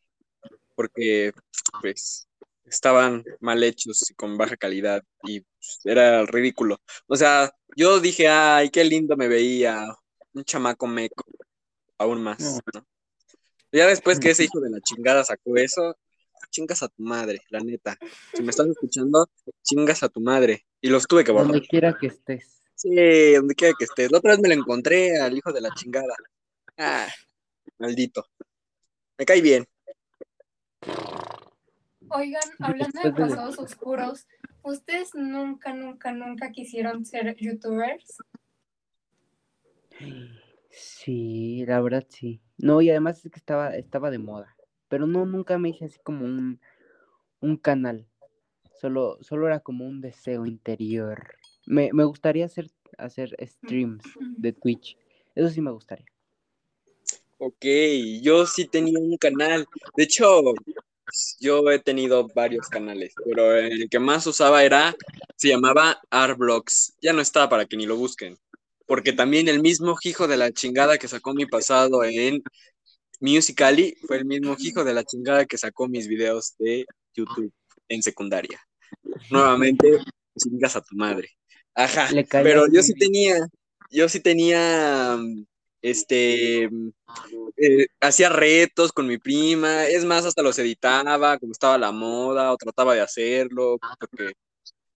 [0.75, 1.31] porque
[1.79, 2.27] pues
[2.65, 6.81] estaban mal hechos y con baja calidad y pues, era ridículo.
[7.07, 9.87] O sea, yo dije, ay, qué lindo me veía,
[10.33, 11.23] un chamaco meco,
[11.97, 12.59] aún más.
[13.71, 15.95] Ya después que ese hijo de la chingada sacó eso,
[16.49, 17.97] chingas a tu madre, la neta.
[18.33, 19.29] Si me estás escuchando,
[19.63, 20.65] chingas a tu madre.
[20.81, 21.47] Y los tuve que borrar.
[21.47, 22.61] Donde quiera que estés.
[22.75, 24.11] Sí, donde quiera que estés.
[24.11, 26.15] La otra vez me lo encontré al hijo de la chingada.
[26.77, 27.07] Ah,
[27.79, 28.25] maldito.
[29.17, 29.65] Me cae bien.
[32.09, 34.27] Oigan, hablando de pasados oscuros,
[34.61, 38.17] ¿ustedes nunca, nunca, nunca quisieron ser youtubers?
[40.69, 42.41] Sí, la verdad sí.
[42.57, 44.55] No, y además es que estaba, estaba de moda.
[44.89, 46.59] Pero no, nunca me hice así como un,
[47.39, 48.07] un canal.
[48.79, 51.35] Solo, solo era como un deseo interior.
[51.65, 54.03] Me, me gustaría hacer, hacer streams
[54.37, 54.97] de Twitch.
[55.35, 56.05] Eso sí me gustaría.
[57.39, 57.65] Ok,
[58.21, 59.67] yo sí tenía un canal.
[59.95, 60.41] De hecho,
[61.39, 64.95] yo he tenido varios canales, pero el que más usaba era,
[65.35, 66.95] se llamaba Arblox.
[67.01, 68.37] Ya no está para que ni lo busquen.
[68.85, 72.41] Porque también el mismo hijo de la chingada que sacó mi pasado en
[73.19, 77.51] Musically fue el mismo hijo de la chingada que sacó mis videos de YouTube
[77.87, 78.59] en secundaria.
[79.31, 79.99] Nuevamente,
[80.45, 81.29] digas a tu madre.
[81.73, 83.37] Ajá, pero yo sí tenía,
[83.91, 85.17] yo sí tenía,
[85.81, 86.63] este,
[87.57, 92.51] eh, hacía retos con mi prima, es más, hasta los editaba, como estaba la moda,
[92.51, 94.33] o trataba de hacerlo, porque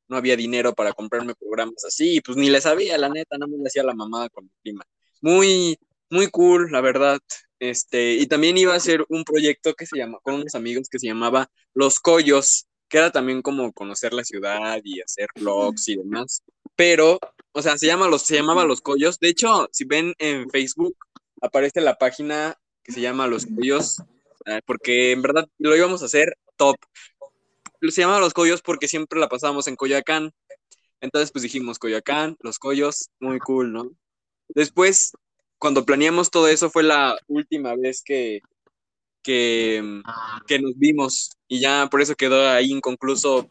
[0.08, 3.48] no había dinero para comprarme programas así, y pues ni le sabía, la neta, no
[3.48, 4.84] me le hacía la mamada con mi prima.
[5.22, 5.78] Muy,
[6.10, 7.20] muy cool, la verdad.
[7.62, 10.98] Este, y también iba a hacer un proyecto que se llama, con unos amigos que
[10.98, 15.98] se llamaba Los Collos, que era también como conocer la ciudad y hacer vlogs y
[15.98, 16.42] demás.
[16.76, 17.20] Pero,
[17.52, 19.20] o sea, se, llama los, se llamaba Los Collos.
[19.20, 20.98] De hecho, si ven en Facebook,
[21.40, 24.00] aparece la página que se llama Los Collos,
[24.48, 26.78] eh, porque en verdad lo íbamos a hacer top.
[27.80, 30.34] Se llama Los Collos porque siempre la pasábamos en Coyoacán.
[31.00, 33.92] Entonces, pues dijimos Coyoacán, Los Collos, muy cool, ¿no?
[34.50, 35.12] Después
[35.62, 38.42] cuando planeamos todo eso fue la última vez que,
[39.22, 40.02] que,
[40.48, 43.48] que, nos vimos y ya por eso quedó ahí inconcluso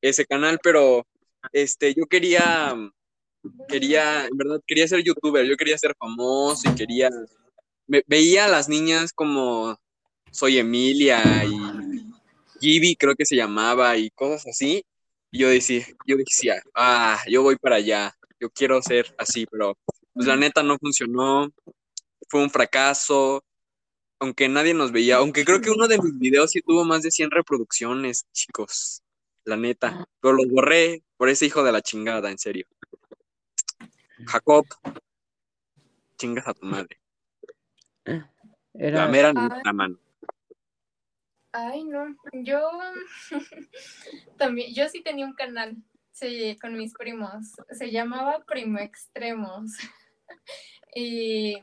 [0.00, 1.06] ese canal, pero
[1.52, 2.74] este, yo quería,
[3.68, 7.10] quería, en verdad, quería ser youtuber, yo quería ser famoso y quería,
[7.86, 9.78] veía a las niñas como
[10.32, 12.10] Soy Emilia y
[12.58, 14.84] Gibi creo que se llamaba y cosas así,
[15.30, 19.78] y yo decía, yo decía, ah, yo voy para allá, yo quiero ser así, pero
[20.16, 21.52] pues la neta no funcionó,
[22.30, 23.44] fue un fracaso,
[24.18, 27.10] aunque nadie nos veía, aunque creo que uno de mis videos sí tuvo más de
[27.10, 29.02] 100 reproducciones, chicos,
[29.44, 32.66] la neta, pero los borré por ese hijo de la chingada, en serio.
[34.24, 34.64] Jacob,
[36.16, 36.98] chingas a tu madre.
[38.72, 39.98] La mera la mano.
[41.52, 42.70] Ay, no, yo
[44.38, 45.76] también, yo sí tenía un canal
[46.16, 49.72] sí, con mis primos, se llamaba Primo Extremos.
[50.94, 51.56] y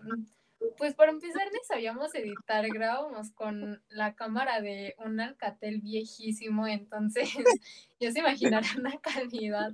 [0.78, 7.30] pues para empezar ni sabíamos editar, grabábamos con la cámara de un Alcatel viejísimo, entonces
[8.00, 9.72] ya se imaginarán la calidad.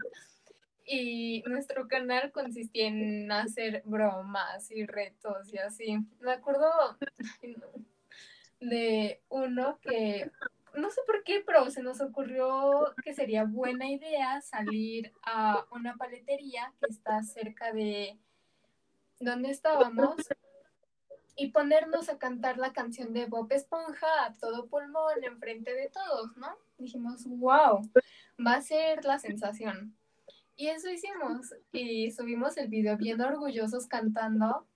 [0.85, 5.99] Y nuestro canal consistía en hacer bromas y retos y así.
[6.19, 6.67] Me acuerdo
[8.59, 10.31] de uno que,
[10.75, 15.95] no sé por qué, pero se nos ocurrió que sería buena idea salir a una
[15.95, 18.17] paletería que está cerca de
[19.19, 20.15] donde estábamos
[21.35, 26.35] y ponernos a cantar la canción de Bob Esponja a todo pulmón enfrente de todos,
[26.37, 26.47] ¿no?
[26.77, 27.81] Dijimos, wow,
[28.45, 29.95] va a ser la sensación.
[30.57, 34.67] Y eso hicimos y subimos el video bien orgullosos cantando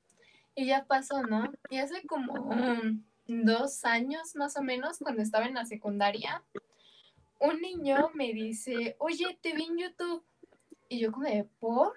[0.55, 1.51] y ya pasó, ¿no?
[1.69, 2.55] Y hace como
[3.27, 6.43] dos años más o menos, cuando estaba en la secundaria,
[7.39, 10.23] un niño me dice, oye, te vi en YouTube.
[10.87, 11.93] Y yo como de, ¿por?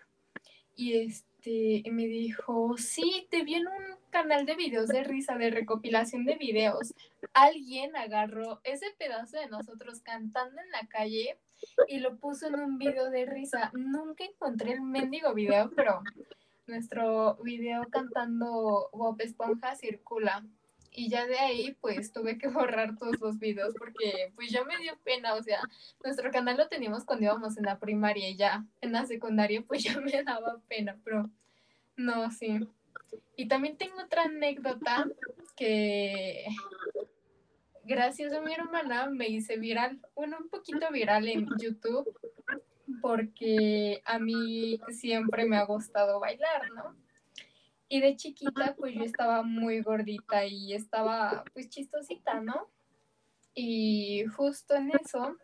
[0.75, 5.37] Y este este, me dijo, sí, te vi en un canal de videos de risa,
[5.37, 6.95] de recopilación de videos.
[7.33, 11.39] Alguien agarró ese pedazo de nosotros cantando en la calle
[11.89, 13.71] y lo puso en un video de risa.
[13.75, 16.03] Nunca encontré el mendigo video, pero
[16.67, 20.45] nuestro video cantando Bob Esponja circula
[20.97, 24.79] y ya de ahí pues tuve que borrar todos los videos porque pues ya me
[24.79, 25.61] dio pena, o sea,
[26.03, 29.85] nuestro canal lo teníamos cuando íbamos en la primaria y ya en la secundaria pues
[29.85, 31.31] ya me daba pena, pero
[31.97, 32.67] no, sí.
[33.37, 35.07] Y también tengo otra anécdota
[35.55, 36.47] que
[37.85, 42.09] gracias a mi hermana me hice viral, bueno, un poquito viral en YouTube
[43.03, 47.06] porque a mí siempre me ha gustado bailar, ¿no?
[47.89, 52.69] Y de chiquita, pues yo estaba muy gordita y estaba pues chistosita, ¿no?
[53.55, 55.37] Y justo en eso,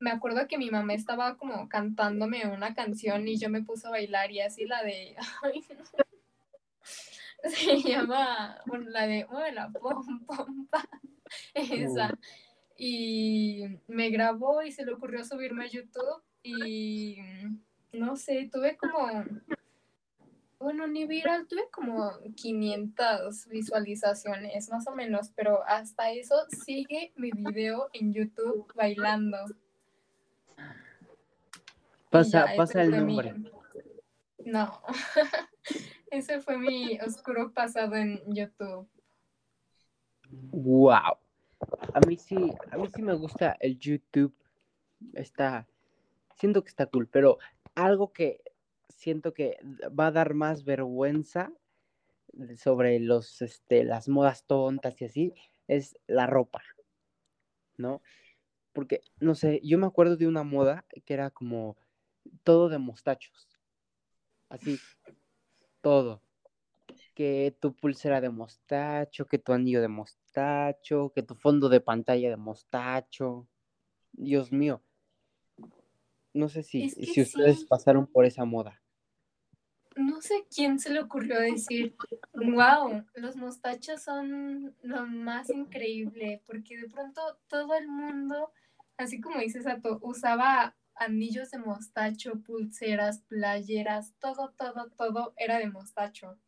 [0.00, 3.90] me acuerdo que mi mamá estaba como cantándome una canción y yo me puse a
[3.90, 5.16] bailar y así la de...
[7.44, 10.84] se llama, bueno, la de, la pom, pom, pa,
[11.54, 12.18] esa.
[12.76, 17.18] Y me grabó y se le ocurrió subirme a YouTube y
[17.92, 19.24] no sé, tuve como
[20.62, 27.30] bueno, ni viral, tuve como 500 visualizaciones, más o menos, pero hasta eso sigue mi
[27.32, 29.38] video en YouTube bailando.
[32.10, 33.34] Pasa, pasa el nombre.
[34.44, 34.82] No,
[36.10, 38.86] ese fue mi oscuro pasado en YouTube.
[40.50, 41.16] Wow.
[41.94, 44.34] A mí sí, a mí sí me gusta el YouTube.
[45.14, 45.66] Está,
[46.36, 47.38] siento que está cool, pero
[47.74, 48.41] algo que
[49.02, 49.58] siento que
[49.98, 51.52] va a dar más vergüenza
[52.56, 55.34] sobre los, este, las modas tontas y así,
[55.66, 56.62] es la ropa,
[57.76, 58.00] ¿no?
[58.72, 61.76] Porque, no sé, yo me acuerdo de una moda que era como
[62.44, 63.48] todo de mostachos,
[64.48, 64.78] así,
[65.80, 66.22] todo.
[67.14, 72.30] Que tu pulsera de mostacho, que tu anillo de mostacho, que tu fondo de pantalla
[72.30, 73.46] de mostacho.
[74.12, 74.82] Dios mío.
[76.32, 77.66] No sé si, Es que si ustedes sí.
[77.66, 78.81] pasaron por esa moda.
[79.96, 81.94] No sé quién se le ocurrió decir,
[82.34, 88.52] wow, los mostachos son lo más increíble, porque de pronto todo el mundo,
[88.96, 95.68] así como dices, Sato, usaba anillos de mostacho, pulseras, playeras, todo, todo, todo era de
[95.68, 96.38] mostacho.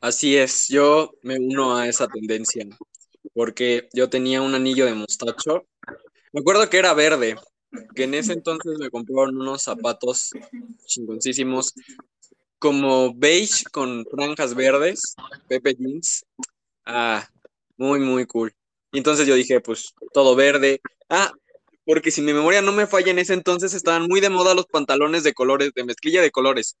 [0.00, 2.66] Así es, yo me uno a esa tendencia,
[3.34, 5.66] porque yo tenía un anillo de mostacho.
[6.32, 7.36] Me acuerdo que era verde,
[7.94, 10.30] que en ese entonces me compraron unos zapatos
[10.86, 11.74] chingoncísimos,
[12.58, 15.14] como beige con franjas verdes,
[15.48, 16.24] Pepe Jeans.
[16.84, 17.26] Ah,
[17.76, 18.52] muy, muy cool.
[18.92, 20.80] Y entonces yo dije, pues todo verde.
[21.08, 21.32] Ah,
[21.84, 24.66] porque si mi memoria no me falla, en ese entonces estaban muy de moda los
[24.66, 26.76] pantalones de colores, de mezclilla de colores.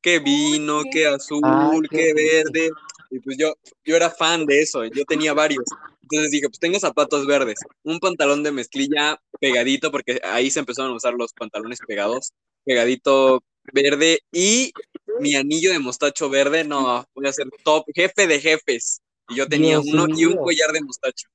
[0.00, 2.70] Que vino, que azul, Ay, qué que verde.
[3.10, 5.64] Y pues yo, yo era fan de eso, yo tenía varios.
[6.12, 10.92] Entonces dije, pues tengo zapatos verdes, un pantalón de mezclilla pegadito, porque ahí se empezaron
[10.92, 12.34] a usar los pantalones pegados,
[12.66, 13.42] pegadito
[13.72, 14.74] verde y
[15.20, 19.00] mi anillo de mostacho verde, no, voy a ser top, jefe de jefes.
[19.30, 21.28] Y yo tenía Dios uno y un collar de mostacho.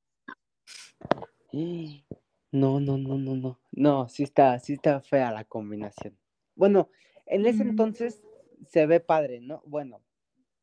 [2.49, 3.59] No, no, no, no, no.
[3.71, 6.17] No, sí está, sí está fea la combinación.
[6.55, 6.89] Bueno,
[7.25, 7.69] en ese Mm.
[7.71, 8.21] entonces
[8.69, 9.61] se ve padre, ¿no?
[9.65, 10.01] Bueno,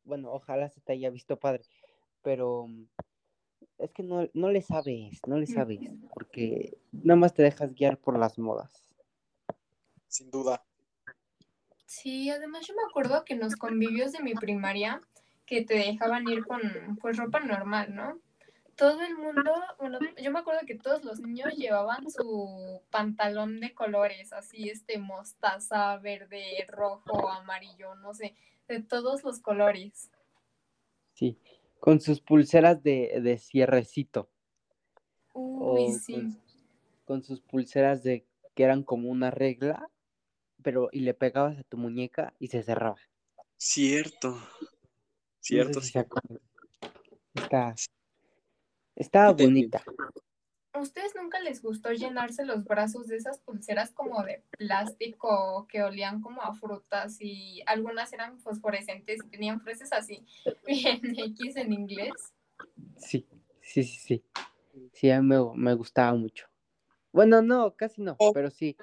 [0.03, 1.63] bueno, ojalá se te haya visto padre,
[2.23, 2.69] pero
[3.79, 5.81] es que no, no le sabes, no le sabes,
[6.13, 8.95] porque nada más te dejas guiar por las modas.
[10.09, 10.65] Sin duda.
[11.87, 15.01] Sí, además yo me acuerdo que en los convivios de mi primaria,
[15.47, 16.61] que te dejaban ir con
[17.01, 18.19] pues ropa normal, ¿no?
[18.77, 23.73] Todo el mundo, bueno, yo me acuerdo que todos los niños llevaban su pantalón de
[23.73, 28.35] colores, así este mostaza, verde, rojo, amarillo, no sé,
[28.67, 30.11] de todos los colores.
[31.13, 31.39] Sí,
[31.85, 34.31] con sus pulseras de, de cierrecito,
[35.35, 36.15] Uy, o sí.
[36.15, 36.43] con,
[37.05, 38.25] con sus pulseras de
[38.55, 39.91] que eran como una regla,
[40.63, 42.97] pero y le pegabas a tu muñeca y se cerraba.
[43.59, 44.31] Cierto.
[44.31, 44.41] No
[45.41, 46.05] Cierto, sé si sí.
[47.35, 47.75] Está,
[48.97, 49.85] está bonita.
[50.75, 55.85] ¿A ustedes nunca les gustó llenarse los brazos de esas pulseras como de plástico que
[55.85, 60.27] olían como a frutas y algunas eran fosforescentes y tenían frases así,
[60.67, 62.13] bien X en inglés?
[62.99, 63.25] Sí,
[63.63, 64.25] sí, sí, sí.
[64.93, 66.49] Sí, a mí me, me gustaba mucho.
[67.13, 68.33] Bueno, no, casi no, Oh.
[68.33, 68.77] pero sí.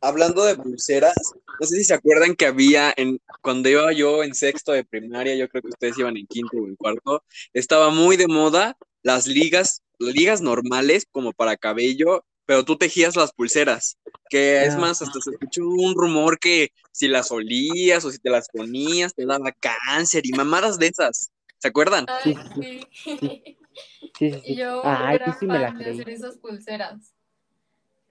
[0.00, 1.16] Hablando de pulseras,
[1.60, 5.36] no sé si se acuerdan que había en cuando iba yo en sexto de primaria,
[5.36, 9.28] yo creo que ustedes iban en quinto o en cuarto, estaba muy de moda las
[9.28, 15.02] ligas, ligas normales como para cabello, pero tú tejías las pulseras, que es Ah, más,
[15.02, 19.26] hasta se escuchó un rumor que si las olías o si te las ponías te
[19.26, 21.30] daba cáncer y mamadas de esas.
[21.58, 22.06] ¿Se acuerdan?
[22.22, 23.56] Sí, Ay, sí, sí.
[24.18, 24.56] Sí, sí, sí.
[24.56, 26.00] Yo Ah, yo era sí me la fan de creí.
[26.00, 27.12] hacer esas pulseras.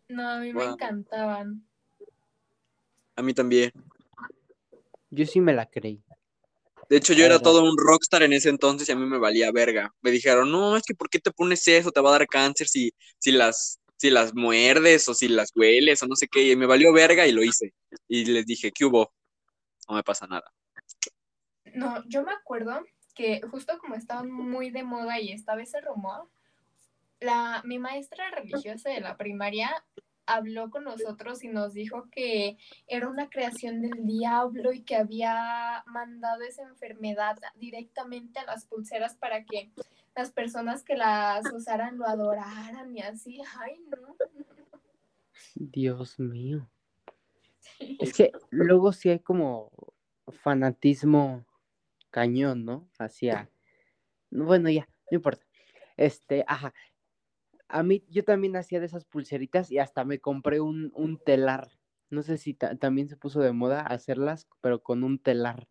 [0.09, 1.67] No, a mí me encantaban.
[3.15, 3.71] A mí también.
[5.09, 6.03] Yo sí me la creí.
[6.89, 9.51] De hecho, yo era todo un rockstar en ese entonces y a mí me valía
[9.51, 9.91] verga.
[10.01, 11.91] Me dijeron, no, es que ¿por qué te pones eso?
[11.91, 16.03] Te va a dar cáncer si, si las, si las muerdes o si las hueles
[16.03, 16.51] o no sé qué.
[16.51, 17.73] Y me valió verga y lo hice.
[18.07, 19.11] Y les dije, ¿qué hubo?
[19.89, 20.51] No me pasa nada.
[21.73, 26.29] No, yo me acuerdo que justo como estaban muy de moda y estaba ese rumor,
[27.19, 29.83] la, mi maestra religiosa de la primaria
[30.25, 32.57] habló con nosotros y nos dijo que
[32.87, 39.15] era una creación del diablo y que había mandado esa enfermedad directamente a las pulseras
[39.15, 39.71] para que
[40.15, 43.41] las personas que las usaran lo adoraran y así.
[43.59, 44.15] Ay, no.
[45.55, 46.69] Dios mío.
[47.79, 49.71] Es que luego sí hay como
[50.27, 51.45] fanatismo
[52.09, 52.87] cañón, ¿no?
[52.97, 53.49] Hacia.
[54.31, 55.45] Bueno, ya, no importa.
[55.97, 56.73] Este, ajá.
[57.75, 61.67] A mí, yo también hacía de esas pulseritas y hasta me compré un, un telar.
[62.09, 65.67] No sé si ta- también se puso de moda hacerlas, pero con un telar.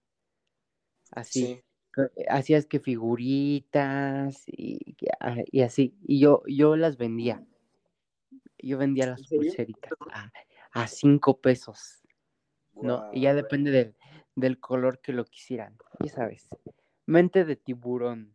[1.13, 1.65] Así.
[1.95, 5.97] Co- Hacías que figuritas y, ah, y así.
[6.07, 7.43] Y yo, yo las vendía.
[8.59, 10.31] Yo vendía las pulseritas a,
[10.73, 12.03] a cinco pesos.
[12.75, 13.09] ¿no?
[13.15, 13.97] Y ya depende del,
[14.35, 16.49] del color que lo quisieran, ya sabes.
[17.07, 18.35] Mente de tiburón.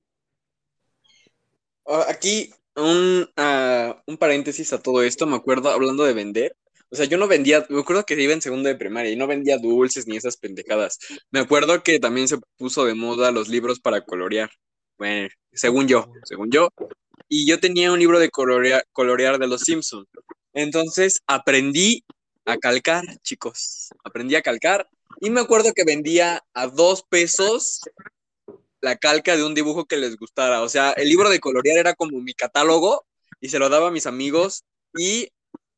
[1.85, 6.55] Ah, Aquí un, ah, un paréntesis a todo esto, me acuerdo hablando de vender.
[6.91, 9.27] O sea, yo no vendía, me acuerdo que iba en segundo de primaria y no
[9.27, 10.97] vendía dulces ni esas pendejadas.
[11.31, 14.49] Me acuerdo que también se puso de moda los libros para colorear.
[14.97, 16.69] Bueno, según yo, según yo.
[17.27, 20.07] Y yo tenía un libro de colorear, colorear de los Simpsons.
[20.53, 22.03] Entonces aprendí
[22.45, 23.89] a calcar, chicos.
[24.03, 24.89] Aprendí a calcar
[25.21, 27.81] y me acuerdo que vendía a dos pesos
[28.81, 30.61] la calca de un dibujo que les gustara.
[30.61, 33.05] O sea, el libro de colorear era como mi catálogo
[33.41, 34.63] y se lo daba a mis amigos
[34.97, 35.29] y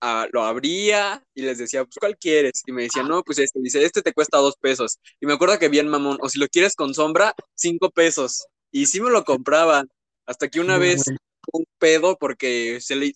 [0.02, 2.64] ah, lo abría y les decía, pues, ¿cuál quieres?
[2.66, 3.60] Y me decían, no, pues este.
[3.62, 4.99] Dice, este te cuesta dos pesos.
[5.20, 8.47] Y me acuerdo que bien mamón, o si lo quieres con sombra, cinco pesos.
[8.72, 9.89] Y sí me lo compraban.
[10.26, 11.04] Hasta que una vez
[11.52, 13.14] un pedo porque se le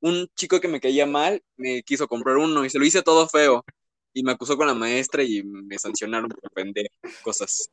[0.00, 3.28] un chico que me caía mal me quiso comprar uno y se lo hice todo
[3.28, 3.64] feo
[4.12, 6.90] y me acusó con la maestra y me sancionaron por vender
[7.22, 7.70] cosas.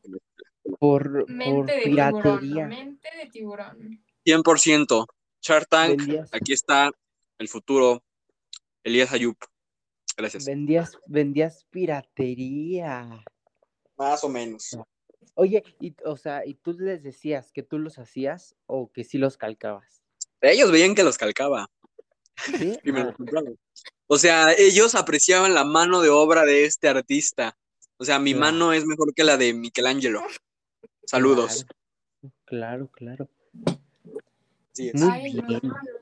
[0.79, 2.67] Por, por Mente de tiburón, piratería.
[2.67, 4.03] mente de tiburón.
[4.25, 5.05] 100%.
[5.41, 6.91] Shark Tank, Vendías, aquí está
[7.37, 8.03] el futuro.
[8.83, 9.35] Elías Ayub.
[10.17, 10.45] Gracias.
[10.45, 13.23] vendías, vendías piratería.
[13.97, 14.77] Más o menos.
[15.35, 19.17] Oye, y, o sea, ¿y tú les decías que tú los hacías o que sí
[19.17, 20.01] los calcabas?
[20.41, 21.69] Ellos veían que los calcaba
[22.37, 22.77] ¿Sí?
[22.83, 23.57] y me Ah, los compraban.
[24.07, 27.57] O sea, ellos apreciaban la mano de obra de este artista.
[27.97, 30.21] O sea, mi mano es mejor que la de Michelangelo.
[31.05, 31.65] Saludos.
[32.45, 33.29] Claro, claro.
[34.77, 34.95] Es.
[34.95, 35.59] Muy Ay, no,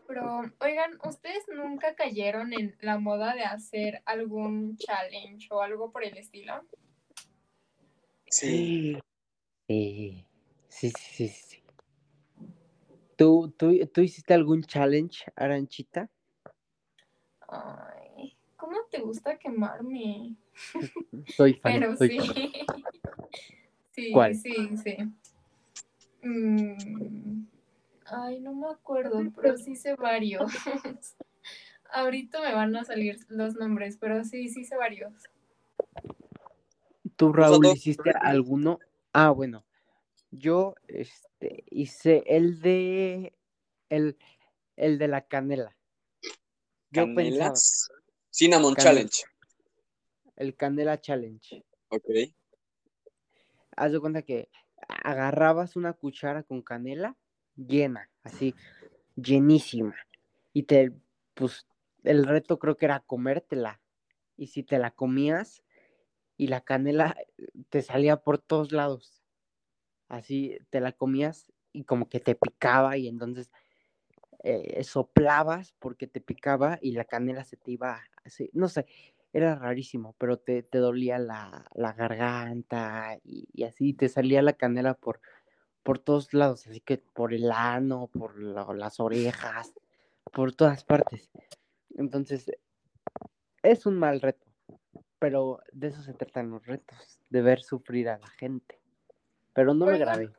[0.07, 6.03] pero oigan, ¿ustedes nunca cayeron en la moda de hacer algún challenge o algo por
[6.03, 6.65] el estilo?
[8.29, 8.97] Sí.
[9.67, 10.25] Sí,
[10.69, 11.63] sí, sí, sí, sí.
[13.15, 16.09] ¿Tú, tú, ¿Tú hiciste algún challenge, Aranchita?
[17.47, 20.35] Ay, ¿cómo te gusta quemarme?
[21.35, 22.17] Soy fan, Pero soy sí.
[22.19, 22.35] fan.
[23.93, 24.35] Sí, ¿Cuál?
[24.35, 24.97] sí, sí.
[26.23, 27.45] Mm,
[28.05, 30.51] Ay, no me acuerdo, pero sí sé varios.
[31.91, 35.13] Ahorita me van a salir los nombres, pero sí, sí sé varios.
[37.15, 37.75] ¿Tú, Raúl, dos.
[37.75, 38.79] hiciste alguno?
[39.11, 39.63] Ah, bueno.
[40.31, 43.33] Yo este, hice el de
[43.89, 44.17] el,
[44.75, 45.77] el de la canela.
[46.89, 47.91] Yo pensaba, Canelas.
[48.31, 49.07] Cinnamon Canela.
[49.07, 49.23] Challenge.
[50.37, 51.63] el canela challenge.
[51.89, 52.09] Ok.
[53.75, 54.49] Haz de cuenta que
[55.03, 57.15] agarrabas una cuchara con canela
[57.55, 58.55] llena, así,
[59.15, 59.95] llenísima.
[60.53, 60.91] Y te,
[61.33, 61.67] pues,
[62.03, 63.81] el reto creo que era comértela.
[64.37, 65.63] Y si te la comías
[66.37, 67.15] y la canela
[67.69, 69.23] te salía por todos lados.
[70.07, 73.51] Así te la comías y como que te picaba y entonces
[74.43, 78.85] eh, soplabas porque te picaba y la canela se te iba así, no sé,
[79.33, 84.53] era rarísimo, pero te, te dolía la, la garganta y, y así te salía la
[84.53, 85.19] canela por,
[85.81, 89.73] por todos lados, así que por el ano, por la- las orejas,
[90.31, 91.31] por todas partes.
[91.97, 92.51] Entonces,
[93.63, 94.45] es un mal reto,
[95.19, 98.79] pero de eso se tratan los retos, de ver sufrir a la gente.
[99.53, 100.31] Pero no me grabé.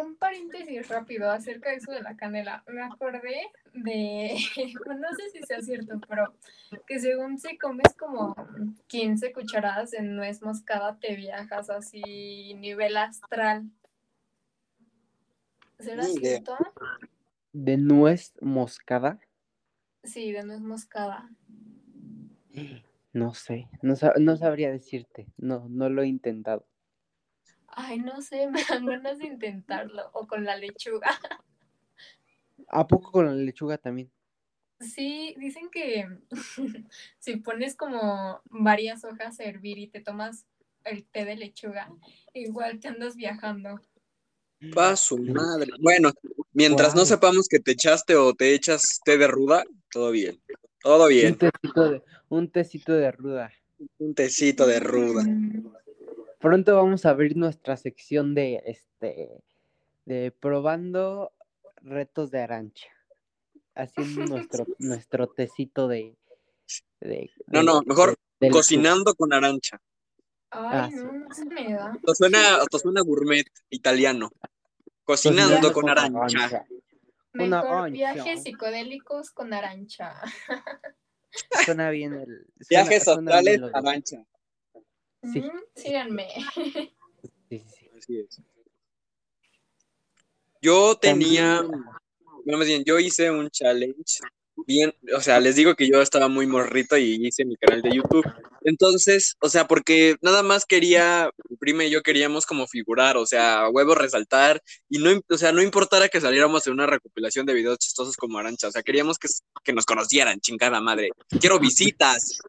[0.00, 2.62] Un paréntesis rápido acerca de eso de la canela.
[2.68, 4.34] Me acordé de,
[4.86, 6.34] no sé si sea cierto, pero
[6.86, 8.34] que según si comes como
[8.86, 13.64] 15 cucharadas de nuez moscada, te viajas así nivel astral.
[15.78, 16.42] ¿Será idea.
[16.42, 16.56] cierto?
[17.52, 19.18] De nuez moscada,
[20.04, 21.28] Sí, de nuez moscada.
[23.12, 26.66] no sé, no, no sabría decirte, no, no lo he intentado.
[27.80, 30.10] Ay, no sé, me dan ganas de intentarlo.
[30.12, 31.18] O con la lechuga.
[32.68, 34.10] ¿A poco con la lechuga también?
[34.80, 36.08] Sí, dicen que
[37.18, 40.44] si pones como varias hojas a hervir y te tomas
[40.84, 41.92] el té de lechuga,
[42.34, 43.80] igual te andas viajando.
[44.74, 45.70] Pa' su madre.
[45.80, 46.10] Bueno,
[46.52, 50.40] mientras no sepamos que te echaste o te echas té de ruda, todo bien.
[50.80, 51.38] Todo Un bien.
[51.38, 53.52] tecito de, un tecito de ruda.
[53.98, 55.24] Un tecito de ruda.
[56.38, 59.42] Pronto vamos a abrir nuestra sección de este
[60.04, 61.32] de probando
[61.82, 62.86] retos de arancha.
[63.74, 66.16] Haciendo nuestro, nuestro tecito de,
[67.00, 68.58] de- No, de- no, mejor de- de lechuga.
[68.60, 69.80] Cocinando con arancha.
[70.50, 70.96] Ay, Ah, sí.
[70.96, 71.92] no, no se me da.
[71.94, 74.30] Esto suena, esto suena gourmet italiano.
[75.04, 76.64] Cocinando con arancha.
[77.34, 77.90] Una Mejor arancha.
[78.14, 80.14] viajes psicodélicos con arancha.
[81.64, 82.26] Suena bien el.
[82.26, 84.24] suena- Viajes suena astrales, arancha.
[85.22, 85.42] Sí.
[85.74, 86.28] Síganme.
[86.54, 86.92] sí,
[87.50, 87.90] sí, sí.
[87.96, 88.40] Así es.
[90.60, 94.20] Yo tenía, bueno, más bien, yo hice un challenge.
[94.66, 97.94] Bien, o sea, les digo que yo estaba muy morrito y hice mi canal de
[97.94, 98.24] YouTube.
[98.62, 103.24] Entonces, o sea, porque nada más quería, mi prima y yo queríamos como figurar, o
[103.24, 107.54] sea, huevo resaltar, y no, o sea, no importara que saliéramos en una recopilación de
[107.54, 109.28] videos chistosos como Arancha, o sea, queríamos que,
[109.62, 111.10] que nos conocieran, chingada madre.
[111.40, 112.40] Quiero visitas.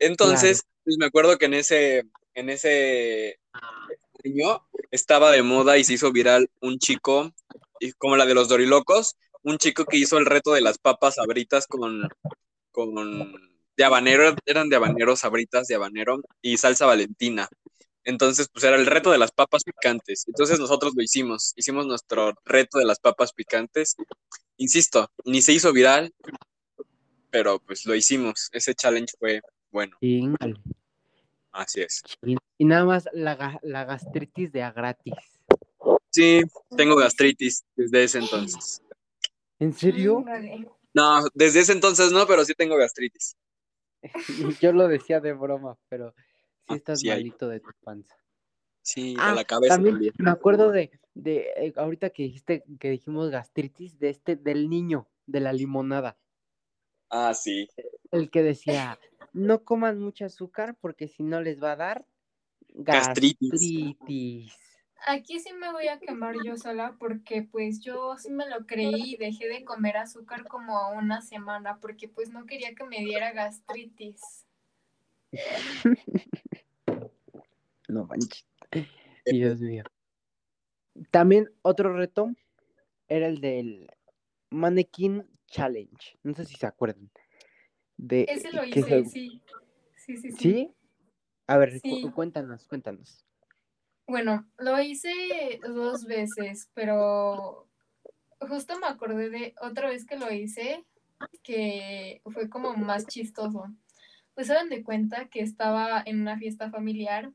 [0.00, 3.38] Entonces, pues me acuerdo que en ese, en ese
[4.24, 7.32] año estaba de moda y se hizo viral un chico,
[7.98, 11.66] como la de los dorilocos, un chico que hizo el reto de las papas sabritas
[11.66, 12.08] con,
[12.72, 12.94] con
[13.76, 17.48] de habanero, eran de habanero, sabritas de habanero y salsa valentina.
[18.04, 20.24] Entonces, pues era el reto de las papas picantes.
[20.26, 23.96] Entonces nosotros lo hicimos, hicimos nuestro reto de las papas picantes.
[24.56, 26.12] Insisto, ni se hizo viral,
[27.30, 28.48] pero pues lo hicimos.
[28.52, 29.40] Ese challenge fue
[29.70, 30.54] bueno, Chingale,
[31.52, 32.02] así es.
[32.58, 35.14] Y nada más la, la gastritis de a gratis.
[36.10, 36.42] Sí,
[36.76, 38.82] tengo gastritis desde ese entonces.
[39.58, 40.24] ¿En serio?
[40.94, 43.36] No, desde ese entonces no, pero sí tengo gastritis.
[44.60, 46.24] Yo lo decía de broma, pero sí
[46.68, 47.10] Ah, estás hay.
[47.10, 48.16] malito de tu panza.
[48.82, 50.14] Sí, Ah, de la cabeza también también.
[50.18, 55.08] me acuerdo de, de eh, ahorita que dijiste que dijimos gastritis, de este, del niño,
[55.26, 56.16] de la limonada,
[57.10, 57.68] Ah, sí.
[58.12, 58.98] el que decía,
[59.32, 62.06] no coman mucho azúcar porque si no les va a dar
[62.74, 63.50] Gastritis.
[63.50, 64.52] gastritis.
[65.06, 69.14] Aquí sí me voy a quemar yo sola porque pues yo sí me lo creí
[69.14, 73.32] y dejé de comer azúcar como una semana porque pues no quería que me diera
[73.32, 74.46] gastritis.
[77.88, 78.46] No manches.
[79.26, 79.82] Dios mío.
[81.10, 82.32] También otro reto
[83.08, 83.90] era el del
[84.50, 86.18] Mannequin Challenge.
[86.22, 87.10] No sé si se acuerdan.
[87.96, 89.42] De, Ese lo hice, se- sí.
[89.96, 90.38] Sí, sí, sí.
[90.38, 90.74] ¿Sí?
[91.46, 93.24] A ver, cu- cuéntanos, cuéntanos.
[94.06, 95.12] Bueno, lo hice
[95.62, 97.68] dos veces, pero
[98.40, 100.84] justo me acordé de otra vez que lo hice,
[101.42, 103.66] que fue como más chistoso.
[104.34, 107.30] Pues se dan de cuenta que estaba en una fiesta familiar.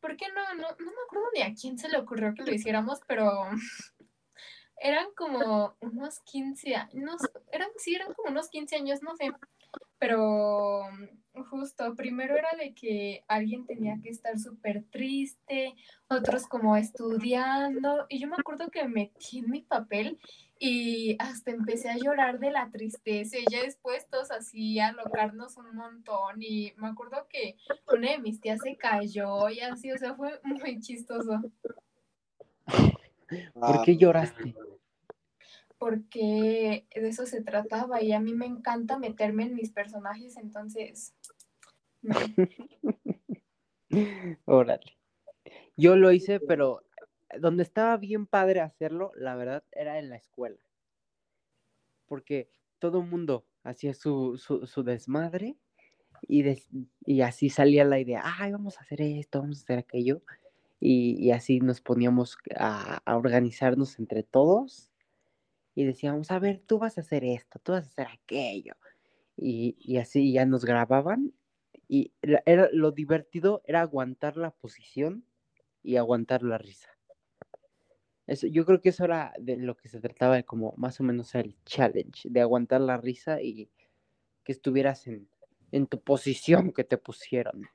[0.00, 0.42] ¿Por qué no?
[0.54, 3.30] No, no me acuerdo ni a quién se le ocurrió que lo hiciéramos, pero
[4.82, 7.22] eran como unos 15 años,
[7.52, 9.32] eran, sí, eran como unos 15 años, no sé.
[9.98, 10.82] Pero
[11.48, 15.74] justo, primero era de que alguien tenía que estar súper triste,
[16.08, 20.18] otros como estudiando, y yo me acuerdo que me metí en mi papel
[20.58, 25.56] y hasta empecé a llorar de la tristeza y ya después todos así a alocarnos
[25.56, 27.56] un montón y me acuerdo que
[27.92, 31.40] una de mis tías se cayó y así, o sea, fue muy chistoso
[33.54, 34.54] ¿Por Ah, qué lloraste?
[35.78, 41.12] porque de eso se trataba y a mí me encanta meterme en mis personajes, entonces...
[42.02, 42.14] no.
[44.44, 44.96] Órale.
[45.76, 46.84] Yo lo hice, pero
[47.40, 50.58] donde estaba bien padre hacerlo, la verdad, era en la escuela.
[52.06, 55.56] Porque todo el mundo hacía su, su, su desmadre
[56.22, 56.68] y, des-
[57.04, 60.22] y así salía la idea, ay, vamos a hacer esto, vamos a hacer aquello.
[60.84, 64.90] Y, así nos poníamos a, a organizarnos entre todos
[65.76, 68.74] y decíamos, a ver, tú vas a hacer esto, tú vas a hacer aquello.
[69.36, 71.32] Y, y así ya nos grababan
[71.86, 75.24] y era, lo divertido era aguantar la posición
[75.84, 76.88] y aguantar la risa.
[78.26, 81.04] Eso, yo creo que eso era de lo que se trataba de como más o
[81.04, 83.70] menos el challenge, de aguantar la risa y
[84.42, 85.28] que estuvieras en,
[85.70, 87.68] en tu posición que te pusieron.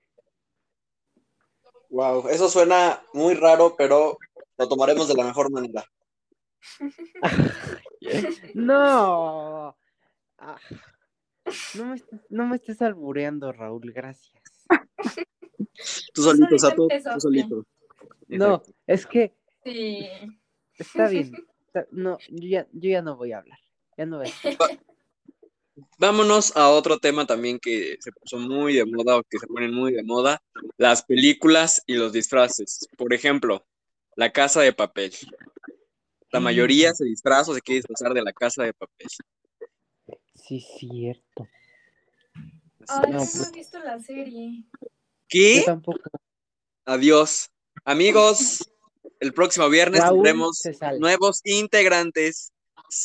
[1.90, 4.18] Wow, eso suena muy raro, pero
[4.58, 5.84] lo tomaremos de la mejor manera.
[8.54, 9.76] No,
[10.40, 10.58] Ah,
[11.76, 14.44] no me, estés- no me estés albureando, Raúl, gracias.
[16.14, 17.20] Tú solito, solito Sato, tú empezaste.
[17.20, 17.66] solito.
[18.28, 20.08] No, es que Sí.
[20.78, 21.32] está bien.
[21.68, 23.60] está- no, yo ya, yo ya no voy a hablar.
[23.98, 24.58] Ya no voy a decir.
[26.00, 29.74] Vámonos a otro tema también que se puso muy de moda o que se ponen
[29.74, 30.42] muy de moda,
[30.78, 32.88] las películas y los disfraces.
[32.98, 33.66] Por ejemplo,
[34.16, 35.14] La Casa de Papel.
[36.32, 39.08] La mayoría se disfraza o se quiere disfrazar de La Casa de Papel.
[40.36, 41.48] Sí, cierto.
[42.88, 44.64] Ay, No, no, pues- he visto la serie.
[44.82, 44.88] Yo
[45.28, 45.64] ¿Qué?
[45.66, 46.10] tampoco.
[46.86, 47.50] Adiós.
[47.84, 48.70] Amigos,
[49.20, 50.62] el próximo viernes Raúl tendremos
[51.00, 52.52] nuevos integrantes.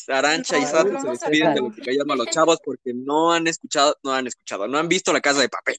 [0.09, 3.47] Arancha y Sato se despiden de lo que callan a los chavos porque no han
[3.47, 5.77] escuchado, no han escuchado, no han visto La Casa de Papel.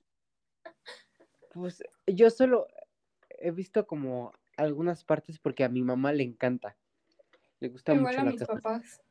[1.54, 2.68] Pues yo solo
[3.30, 6.78] he visto como algunas partes porque a mi mamá le encanta.
[7.60, 8.54] Le gusta Igual mucho a la mis casa.
[8.54, 9.02] papás.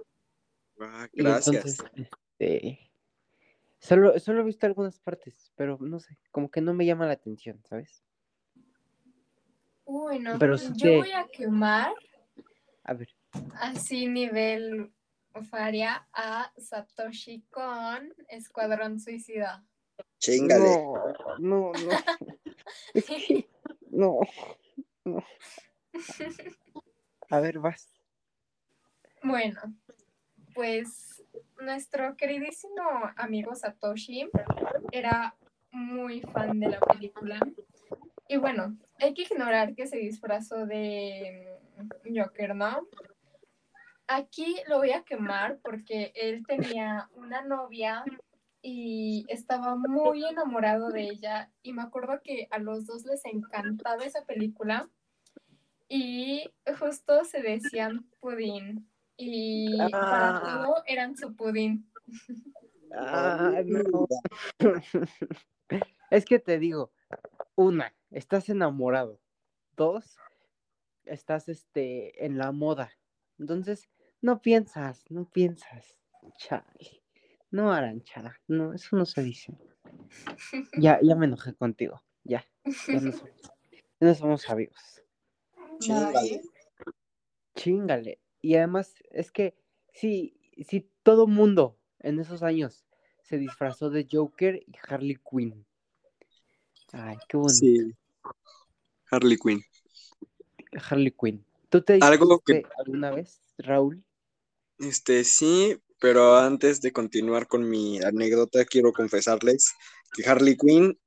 [0.81, 1.47] Ah, gracias.
[1.55, 1.85] entonces,
[2.39, 2.91] este,
[3.79, 7.13] solo, solo he visto algunas partes, pero no sé, como que no me llama la
[7.13, 8.03] atención, ¿sabes?
[9.85, 10.39] Uy, no.
[10.39, 11.93] Pero sí Yo que- voy a quemar
[12.85, 13.09] A ver,
[13.61, 14.93] así nivel
[15.51, 19.65] faria a Satoshi con Escuadrón Suicida.
[20.19, 20.77] Chingale.
[21.39, 21.91] No, no, no.
[23.93, 24.21] No,
[25.05, 25.23] no.
[27.29, 27.93] A ver, vas.
[29.23, 29.61] Bueno,
[30.55, 31.23] pues
[31.61, 32.83] nuestro queridísimo
[33.17, 34.31] amigo Satoshi
[34.93, 35.37] era
[35.73, 37.39] muy fan de la película.
[38.29, 42.89] Y bueno, hay que ignorar que se disfrazó de mm, Joker, ¿no?
[44.15, 48.05] Aquí lo voy a quemar porque él tenía una novia
[48.61, 54.05] y estaba muy enamorado de ella y me acuerdo que a los dos les encantaba
[54.05, 54.91] esa película
[55.89, 56.45] y
[56.79, 58.87] justo se decían pudín
[59.17, 60.63] y para Ah.
[60.65, 61.91] todo eran su pudín.
[62.95, 64.07] Ah, no.
[66.11, 66.93] Es que te digo,
[67.55, 69.23] una, estás enamorado.
[69.75, 70.19] Dos,
[71.07, 72.93] estás este en la moda.
[73.39, 73.89] Entonces,
[74.23, 75.97] no piensas, no piensas.
[76.39, 77.03] Chale.
[77.51, 79.53] No, Arancha, no, eso no se dice.
[80.79, 82.03] Ya, ya me enojé contigo.
[82.25, 82.47] Ya,
[82.89, 83.43] ya no somos,
[84.01, 85.03] ya no somos amigos.
[85.91, 86.41] Ay,
[87.55, 88.21] Chingale.
[88.41, 89.55] Y además, es que
[89.93, 90.35] si,
[90.67, 92.87] si todo mundo en esos años
[93.21, 95.67] se disfrazó de Joker y Harley Quinn.
[96.93, 97.55] Ay, qué bonito.
[97.59, 97.95] Sí.
[99.11, 99.63] Harley Quinn.
[100.89, 101.45] Harley Quinn.
[101.69, 104.03] ¿Tú te Algo que- alguna vez, Raúl?
[104.83, 109.73] Este, sí, pero antes de continuar con mi anécdota, quiero confesarles
[110.13, 110.99] que Harley Quinn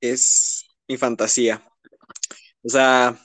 [0.00, 1.64] es mi fantasía.
[2.62, 3.16] O sea,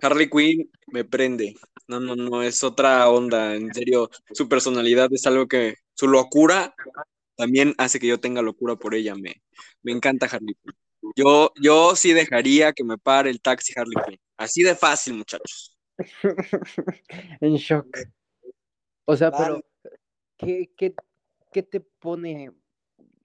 [0.00, 1.56] Harley Quinn me prende.
[1.88, 3.56] No, no, no, es otra onda.
[3.56, 6.72] En serio, su personalidad es algo que, su locura
[7.36, 9.16] también hace que yo tenga locura por ella.
[9.16, 9.42] Me,
[9.82, 10.74] me encanta Harley Quinn.
[11.16, 14.20] Yo, yo sí dejaría que me pare el taxi Harley Quinn.
[14.36, 15.76] Así de fácil, muchachos.
[17.40, 17.88] en shock.
[19.10, 19.60] O sea, pero
[20.36, 20.94] ¿qué, qué,
[21.52, 22.52] qué te pone,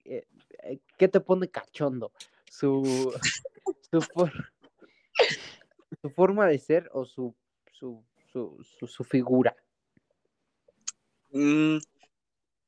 [0.04, 0.26] eh,
[0.64, 2.12] eh, qué te pone cachondo?
[2.50, 3.14] Su,
[3.92, 4.52] su, for-
[6.02, 7.32] su forma de ser o su,
[7.70, 9.54] su, su, su, su figura.
[11.30, 11.78] Mm,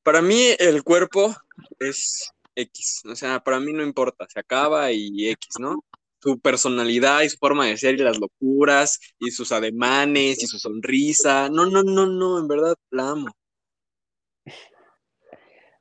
[0.05, 1.35] para mí el cuerpo
[1.81, 5.85] es X, o sea, para mí no importa, se acaba y X, ¿no?
[6.21, 10.59] Su personalidad y su forma de ser y las locuras y sus ademanes y su
[10.59, 13.29] sonrisa, no, no, no, no, en verdad la amo.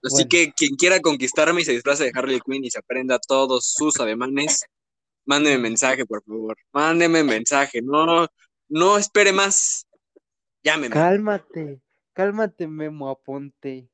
[0.04, 0.28] Así Bueno.
[0.30, 4.00] que quien quiera conquistarme y se disfrace de Harley Quinn y se aprenda todos sus
[4.00, 4.64] ademanes,
[5.26, 8.28] mándeme mensaje, por favor, mándeme mensaje, no,
[8.70, 9.88] no espere más,
[10.64, 10.94] llámeme.
[10.94, 11.82] Cálmate,
[12.14, 13.90] cálmate, Memo Aponte.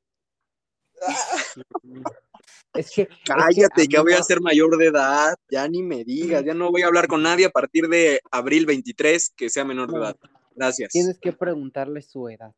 [2.74, 6.04] Es que, es que Cállate, ya voy a ser mayor de edad, ya ni me
[6.04, 9.64] digas, ya no voy a hablar con nadie a partir de abril 23 que sea
[9.64, 10.16] menor de edad.
[10.56, 10.90] Gracias.
[10.90, 12.52] Tienes que preguntarle su edad.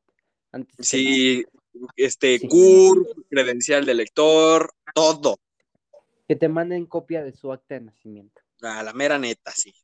[0.52, 1.44] Antes Sí,
[1.96, 2.48] este, Sí.
[2.48, 5.38] CUR, credencial de lector, todo.
[6.26, 8.40] Que te manden copia de su acta de nacimiento.
[8.62, 9.74] A la mera neta, sí.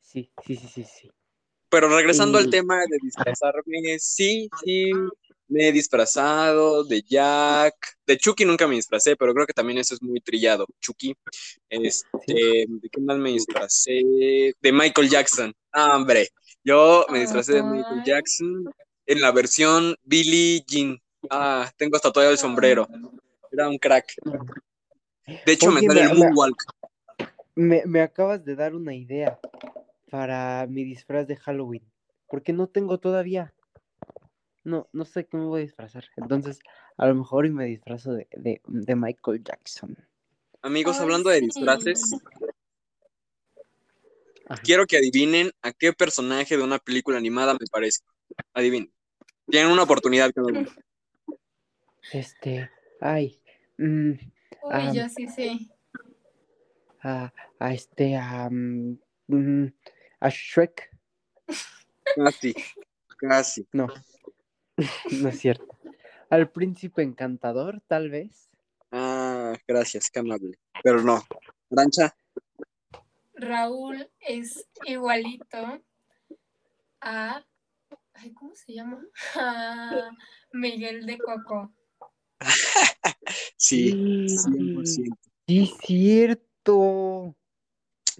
[0.00, 1.10] Sí, sí, sí, sí, sí.
[1.68, 4.92] Pero regresando al tema de disfrazarme, sí, sí,
[5.48, 7.74] me he disfrazado de Jack,
[8.06, 11.14] de Chucky nunca me disfracé, pero creo que también eso es muy trillado, Chucky.
[11.68, 14.02] Este, ¿de qué más me disfracé?
[14.60, 15.54] De Michael Jackson.
[15.72, 16.28] Ah, hombre,
[16.64, 18.02] yo me disfracé de Michael.
[18.04, 18.64] Jackson
[19.06, 21.00] en la versión Billie Jean.
[21.30, 22.88] Ah, tengo hasta todavía el sombrero.
[23.50, 24.14] Era un crack.
[25.44, 26.56] De hecho, me sale el moonwalk.
[27.54, 29.38] Me, me acabas de dar una idea
[30.10, 31.82] para mi disfraz de Halloween.
[32.28, 33.54] Porque no tengo todavía.
[34.66, 36.04] No, no sé qué me voy a disfrazar.
[36.16, 36.58] Entonces,
[36.96, 39.96] a lo mejor y me disfrazo de, de, de Michael Jackson.
[40.60, 42.16] Amigos, Ay, hablando de disfraces,
[44.48, 44.60] Ajá.
[44.64, 48.00] quiero que adivinen a qué personaje de una película animada me parece.
[48.54, 48.92] Adivinen.
[49.48, 50.68] Tienen una oportunidad cada uno.
[52.12, 52.68] Este,
[53.00, 53.40] ay,
[53.78, 55.58] mm, Uy, yo sí sé.
[57.04, 59.72] a, a este, a, mm,
[60.18, 60.90] a Shrek.
[62.16, 62.52] Casi,
[63.16, 63.64] casi.
[63.72, 63.86] No,
[65.22, 65.66] no es cierto.
[66.30, 68.50] Al príncipe encantador, tal vez.
[68.90, 70.58] Ah, gracias, qué amable.
[70.82, 71.22] Pero no.
[71.70, 72.14] Rancha,
[73.36, 75.82] Raúl es igualito
[77.00, 77.44] a.
[78.14, 79.04] Ay, ¿Cómo se llama?
[79.34, 80.10] A
[80.52, 81.72] Miguel de Coco.
[83.56, 85.16] sí, Mm, 100%.
[85.46, 87.36] Sí, cierto.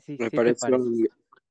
[0.05, 0.67] Sí, Me sí parece.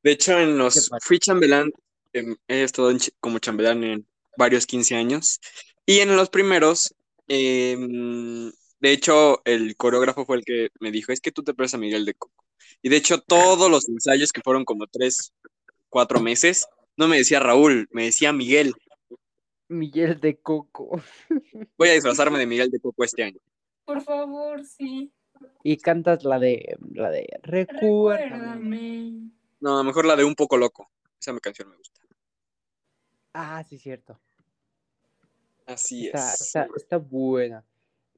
[0.04, 1.72] De hecho, en ¿Qué los fui chambelán,
[2.14, 4.08] em, he estado en como chambelán en
[4.38, 5.40] varios 15 años.
[5.86, 6.96] Y en los primeros,
[7.28, 11.76] em, de hecho, el coreógrafo fue el que me dijo, es que tú te pareces
[11.76, 12.44] a Miguel de Coco.
[12.82, 15.34] Y de hecho, todos los ensayos que fueron como tres,
[15.90, 16.68] cuatro meses,
[16.98, 18.74] no me decía Raúl, me decía Miguel.
[19.68, 21.02] Miguel de Coco.
[21.78, 23.40] Voy a disfrazarme de Miguel de Coco este año.
[23.86, 25.12] Por favor, sí.
[25.64, 28.30] Y cantas la de la de Recuérdame.
[28.30, 29.32] Recuérdame.
[29.60, 30.90] No, mejor la de Un poco loco.
[31.20, 32.02] Esa canción me gusta.
[33.38, 34.18] Ah, sí, cierto.
[35.68, 36.42] Así Está, es.
[36.42, 37.66] está, está buena.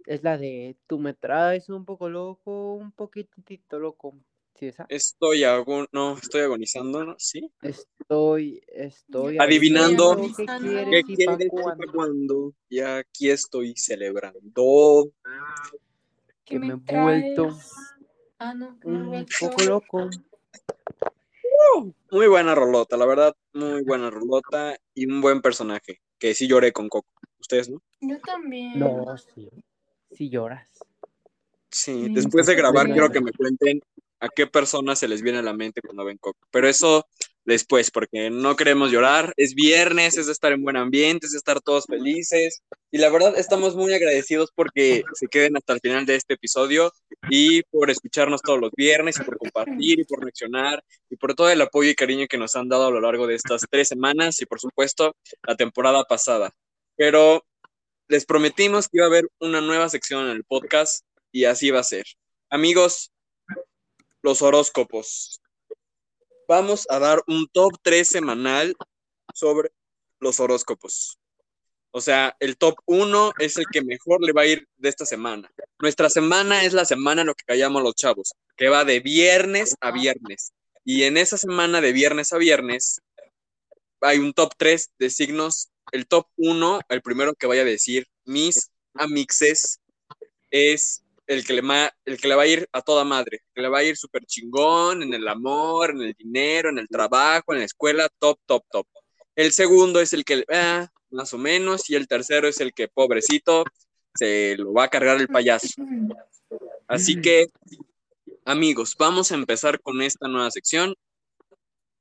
[0.06, 4.14] Es la de Tú me traes un poco loco, un poquitito loco.
[4.54, 4.86] ¿Sí esa?
[4.90, 5.88] Estoy agon...
[5.92, 7.16] no, estoy agonizando, ¿no?
[7.18, 7.52] ¿Sí?
[7.62, 10.70] Estoy, estoy Adivinando qué Adivinando.
[10.70, 11.92] quieres ¿Qué y pa' quieres y pa' cuándo.
[11.94, 12.54] cuándo?
[12.70, 15.12] Y aquí estoy celebrando.
[16.46, 17.50] Que me he vuelto?
[18.40, 19.36] Ah, no, un vuelto.
[19.40, 20.10] poco loco.
[22.12, 26.02] Muy buena rolota, la verdad, muy buena rolota y un buen personaje.
[26.18, 27.08] Que sí lloré con Coco.
[27.40, 27.82] ¿Ustedes no?
[28.02, 28.80] Yo también.
[28.80, 29.50] No, sí.
[30.12, 30.70] Sí lloras.
[31.70, 33.82] Sí, Sí, después de grabar quiero que me cuenten
[34.20, 36.40] a qué personas se les viene a la mente cuando ven Coco.
[36.50, 37.06] Pero eso
[37.48, 39.34] después, porque no queremos llorar.
[39.38, 42.62] Es viernes, es de estar en buen ambiente, es de estar todos felices.
[42.92, 46.92] Y la verdad estamos muy agradecidos porque se queden hasta el final de este episodio
[47.30, 51.50] y por escucharnos todos los viernes y por compartir y por reaccionar y por todo
[51.50, 54.42] el apoyo y cariño que nos han dado a lo largo de estas tres semanas
[54.42, 55.16] y por supuesto
[55.48, 56.52] la temporada pasada.
[56.98, 57.46] Pero
[58.10, 61.80] les prometimos que iba a haber una nueva sección en el podcast y así va
[61.80, 62.06] a ser.
[62.50, 63.12] Amigos,
[64.22, 65.40] los horóscopos.
[66.48, 68.74] Vamos a dar un top 3 semanal
[69.34, 69.72] sobre
[70.20, 71.20] los horóscopos.
[71.92, 75.06] O sea, el top 1 es el que mejor le va a ir de esta
[75.06, 75.52] semana.
[75.80, 79.76] Nuestra semana es la semana en lo que callamos los chavos, que va de viernes
[79.82, 80.54] a viernes.
[80.86, 83.02] Y en esa semana de viernes a viernes
[84.00, 85.70] hay un top 3 de signos.
[85.92, 89.82] El top 1, el primero que vaya a decir mis amixes,
[90.50, 93.62] es el que, le ma- el que le va a ir a toda madre, que
[93.62, 97.54] le va a ir súper chingón en el amor, en el dinero, en el trabajo,
[97.54, 98.88] en la escuela, top, top, top.
[99.36, 102.88] El segundo es el que, ah, más o menos, y el tercero es el que,
[102.88, 103.66] pobrecito,
[104.16, 105.68] se lo va a cargar el payaso.
[106.88, 107.48] Así que,
[108.46, 110.96] amigos, vamos a empezar con esta nueva sección.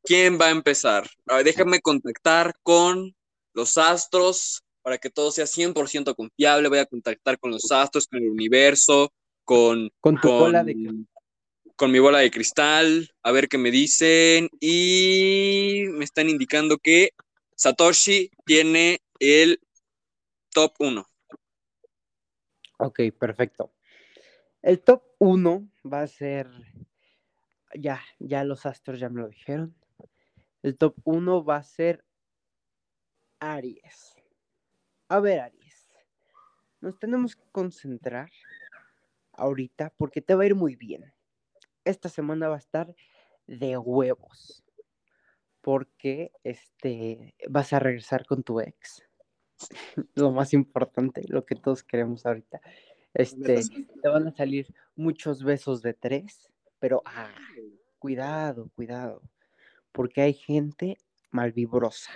[0.05, 1.11] ¿Quién va a empezar?
[1.27, 3.15] Ah, déjame contactar con
[3.53, 6.69] los astros para que todo sea 100% confiable.
[6.69, 9.13] Voy a contactar con los astros, con el universo,
[9.43, 10.77] con, Con tu con, bola de
[11.75, 14.49] con mi bola de cristal, a ver qué me dicen.
[14.61, 17.11] Y me están indicando que
[17.57, 19.59] Satoshi tiene el
[20.51, 21.05] top 1.
[22.79, 23.75] Ok, perfecto.
[24.63, 26.49] El top 1 va a ser.
[27.75, 29.75] Ya, ya los astros ya me lo dijeron.
[30.63, 32.05] El top 1 va a ser
[33.41, 34.16] Aries.
[35.09, 35.89] A ver, Aries.
[36.81, 38.29] Nos tenemos que concentrar
[39.33, 41.13] ahorita porque te va a ir muy bien.
[41.85, 42.93] Esta semana va a estar
[43.47, 44.65] de huevos.
[45.61, 49.03] Porque este vas a regresar con tu ex.
[50.15, 52.61] Lo más importante, lo que todos queremos ahorita.
[53.15, 53.63] Este,
[54.03, 57.35] te van a salir muchos besos de tres, pero ah,
[57.99, 59.23] cuidado, cuidado,
[59.93, 60.99] porque hay gente
[61.31, 62.13] malvibrosa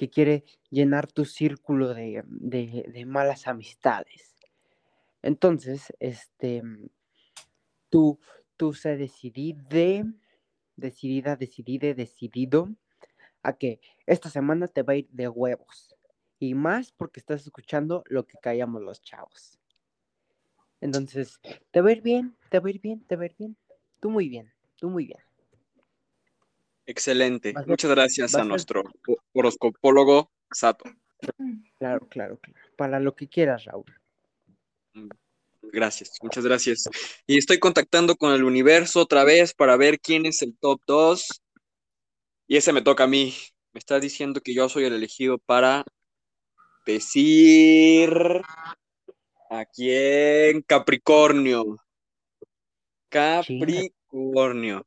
[0.00, 4.34] que quiere llenar tu círculo de, de- de malas amistades.
[5.22, 6.62] Entonces, este,
[7.88, 8.18] tú,
[8.56, 10.04] tú se decidide,
[10.76, 12.68] decidida, decidide, decidido
[13.42, 15.96] a que esta semana te va a ir de huevos.
[16.40, 19.58] Y más porque estás escuchando lo que callamos los chavos.
[20.80, 21.40] Entonces,
[21.70, 23.56] te va a ir bien, te va a ir bien, te va a ir bien.
[24.00, 25.20] Tú muy bien, tú muy bien.
[26.90, 27.54] Excelente.
[27.66, 30.84] Muchas gracias a nuestro ho- horoscopólogo Sato.
[31.78, 32.60] Claro, claro, claro.
[32.76, 33.84] Para lo que quieras, Raúl.
[35.62, 36.88] Gracias, muchas gracias.
[37.28, 41.42] Y estoy contactando con el universo otra vez para ver quién es el top 2.
[42.48, 43.34] Y ese me toca a mí.
[43.72, 45.84] Me está diciendo que yo soy el elegido para
[46.86, 48.42] decir
[49.48, 51.76] a quién Capricornio.
[53.08, 54.84] Capricornio.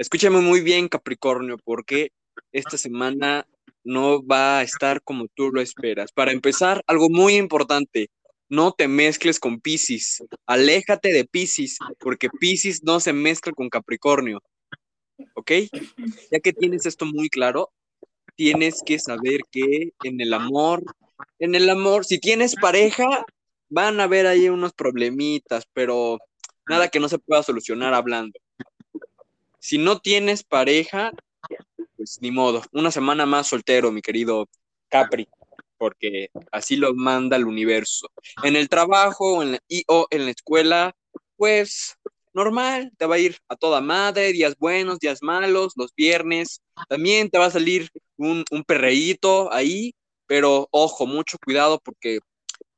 [0.00, 2.10] Escúchame muy bien, Capricornio, porque
[2.52, 3.46] esta semana
[3.84, 6.10] no va a estar como tú lo esperas.
[6.10, 8.08] Para empezar, algo muy importante,
[8.48, 10.24] no te mezcles con Piscis.
[10.46, 14.42] Aléjate de Piscis, porque Piscis no se mezcla con Capricornio.
[15.34, 15.52] ¿Ok?
[16.32, 17.68] Ya que tienes esto muy claro,
[18.36, 20.82] tienes que saber que en el amor,
[21.38, 23.26] en el amor, si tienes pareja,
[23.68, 26.16] van a haber ahí unos problemitas, pero
[26.66, 28.40] nada que no se pueda solucionar hablando.
[29.60, 31.12] Si no tienes pareja,
[31.96, 34.48] pues ni modo, una semana más soltero, mi querido
[34.88, 35.28] Capri,
[35.76, 38.08] porque así lo manda el universo.
[38.42, 40.92] En el trabajo en la- y o en la escuela,
[41.36, 41.96] pues
[42.32, 47.28] normal, te va a ir a toda madre, días buenos, días malos, los viernes, también
[47.28, 49.94] te va a salir un, un perreíto ahí,
[50.26, 52.20] pero ojo, mucho cuidado porque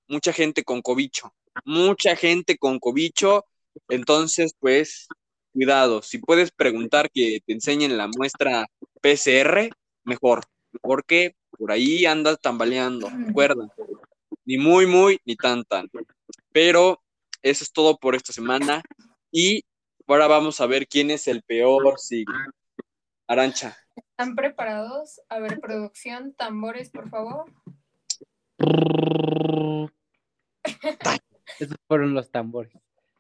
[0.09, 1.33] mucha gente con cobicho,
[1.65, 3.45] mucha gente con cobicho,
[3.89, 5.07] entonces pues
[5.53, 8.67] cuidado, si puedes preguntar que te enseñen la muestra
[9.01, 9.71] PCR,
[10.05, 10.45] mejor,
[10.81, 13.69] porque por ahí andas tambaleando, recuerda,
[14.45, 15.89] ni muy, muy, ni tan, tan.
[16.53, 17.03] Pero
[17.43, 18.83] eso es todo por esta semana
[19.31, 19.65] y
[20.07, 22.35] ahora vamos a ver quién es el peor siglo.
[23.27, 23.77] Arancha.
[23.97, 25.21] ¿Están preparados?
[25.29, 27.45] A ver, producción, tambores, por favor.
[31.59, 32.73] Esos fueron los tambores.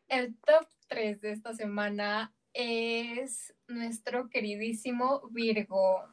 [0.09, 6.05] El top 3 de esta semana es nuestro queridísimo Virgo.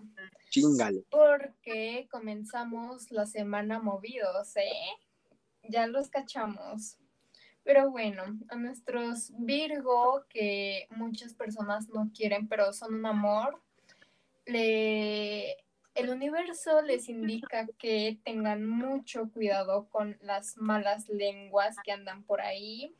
[0.49, 1.03] Chingale.
[1.09, 4.71] Porque comenzamos la semana movidos, ¿eh?
[5.63, 6.97] Ya los cachamos.
[7.63, 13.61] Pero bueno, a nuestros Virgo, que muchas personas no quieren, pero son un amor,
[14.45, 15.57] le,
[15.93, 22.39] el universo les indica que tengan mucho cuidado con las malas lenguas que andan por
[22.39, 22.95] ahí.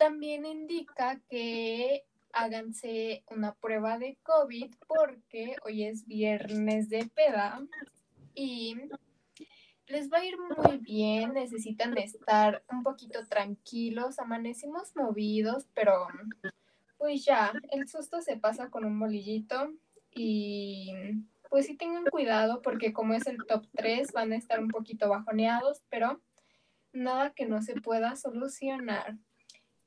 [0.00, 7.60] También indica que háganse una prueba de COVID porque hoy es viernes de peda
[8.34, 8.76] y
[9.88, 16.06] les va a ir muy bien, necesitan estar un poquito tranquilos, amanecimos movidos, pero
[16.96, 19.74] pues ya, el susto se pasa con un bolillito
[20.12, 20.94] y
[21.50, 25.10] pues sí tengan cuidado porque como es el top 3 van a estar un poquito
[25.10, 26.22] bajoneados, pero
[26.94, 29.18] nada que no se pueda solucionar.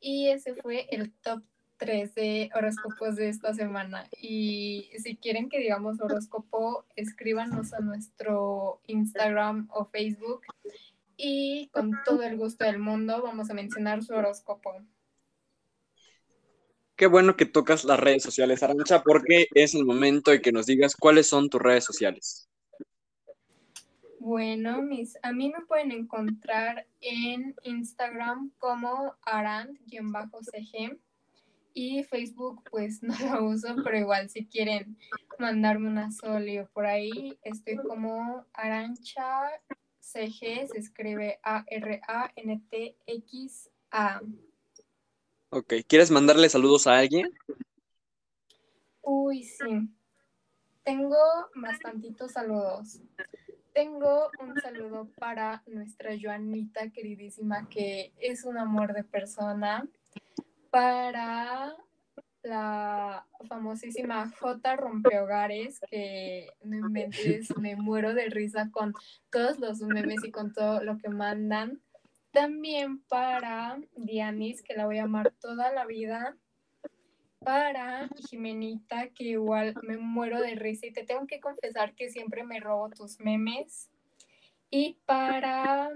[0.05, 1.43] Y ese fue el top
[1.77, 4.09] 3 de horóscopos de esta semana.
[4.21, 10.41] Y si quieren que digamos horóscopo, escríbanos a nuestro Instagram o Facebook
[11.15, 14.73] y con todo el gusto del mundo vamos a mencionar su horóscopo.
[16.97, 20.65] Qué bueno que tocas las redes sociales, Arancha, porque es el momento de que nos
[20.65, 22.49] digas cuáles son tus redes sociales.
[24.23, 30.97] Bueno, mis, a mí me pueden encontrar en Instagram como arant-cg
[31.73, 34.97] y Facebook pues no lo uso, pero igual si quieren
[35.39, 39.49] mandarme una solio por ahí, estoy como arancha
[39.99, 41.81] cg, se escribe A-R-A-N-T-X-A.
[45.49, 47.29] Ok, ¿quieres mandarle saludos a alguien?
[49.01, 49.89] Uy, sí.
[50.85, 51.17] Tengo
[51.55, 53.01] bastantitos saludos.
[53.73, 59.87] Tengo un saludo para nuestra Joanita queridísima, que es un amor de persona.
[60.69, 61.75] Para
[62.43, 68.93] la famosísima J Rompehogares, que no inventes, me muero de risa con
[69.31, 71.81] todos los memes y con todo lo que mandan.
[72.31, 76.37] También para Dianis, que la voy a amar toda la vida.
[77.43, 82.43] Para Jimenita, que igual me muero de risa y te tengo que confesar que siempre
[82.43, 83.89] me robo tus memes.
[84.69, 85.89] Y para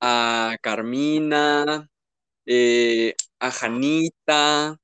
[0.00, 1.88] a Carmina,
[2.46, 4.76] eh, a Janita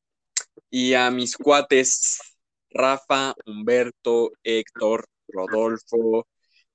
[0.70, 2.20] y a mis cuates
[2.70, 6.28] Rafa, Humberto, Héctor, Rodolfo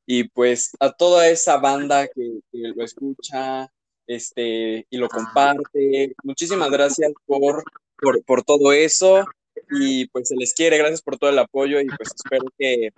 [0.06, 3.72] y pues a toda esa banda que, lo escucha
[4.08, 6.16] este, y lo comparte.
[6.24, 7.64] Muchísimas gracias por,
[7.98, 9.26] por, por todo eso
[9.72, 12.92] y pues se les quiere, gracias por todo el apoyo y pues espero que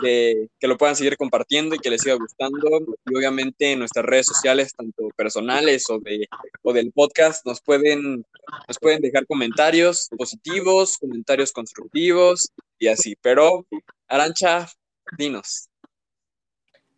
[0.00, 2.80] que, que, lo puedan seguir compartiendo y que les siga gustando.
[3.06, 6.26] Y obviamente en nuestras redes sociales, tanto personales o, de,
[6.62, 8.24] o del podcast, nos pueden,
[8.66, 13.16] nos pueden dejar comentarios positivos, comentarios constructivos y así.
[13.20, 13.66] Pero,
[14.08, 14.68] Arancha,
[15.16, 15.68] dinos.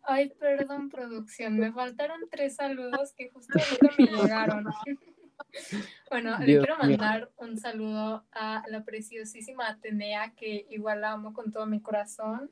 [0.03, 4.65] Ay, perdón, producción, me faltaron tres saludos que justo ahorita me llegaron.
[6.09, 11.51] bueno, le quiero mandar un saludo a la preciosísima Atenea, que igual la amo con
[11.51, 12.51] todo mi corazón.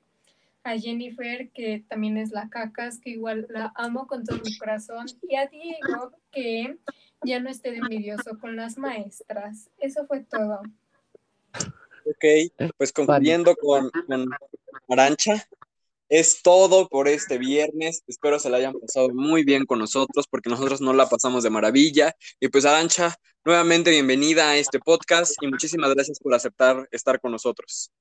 [0.64, 5.08] A Jennifer, que también es la cacas, que igual la amo con todo mi corazón.
[5.28, 6.78] Y a Diego, que
[7.24, 9.70] ya no esté de envidioso con las maestras.
[9.80, 10.62] Eso fue todo.
[12.06, 12.26] Ok,
[12.78, 14.30] pues concluyendo con, con
[14.90, 15.48] Arancha,
[16.10, 18.04] es todo por este viernes.
[18.08, 21.52] Espero se la hayan pasado muy bien con nosotros porque nosotros no la pasamos de
[21.52, 22.16] maravilla.
[22.40, 27.32] Y pues Arancha, nuevamente bienvenida a este podcast y muchísimas gracias por aceptar estar con
[27.32, 27.92] nosotros.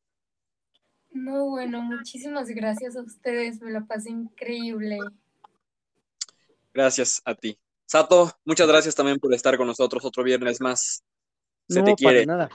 [1.10, 3.60] No, bueno, muchísimas gracias a ustedes.
[3.60, 4.98] Me la pasé increíble.
[6.72, 7.58] Gracias a ti.
[7.86, 11.02] Sato, muchas gracias también por estar con nosotros otro viernes más.
[11.68, 12.24] Se te quiere.
[12.24, 12.48] nada.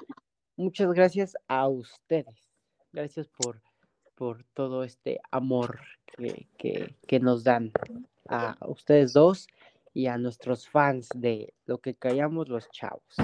[0.56, 2.50] Muchas gracias a ustedes.
[2.92, 3.62] Gracias por
[4.16, 5.80] por todo este amor
[6.58, 7.72] que, nos dan
[8.28, 9.48] a ustedes dos
[9.94, 13.16] y a nuestros fans de lo que callamos los chavos.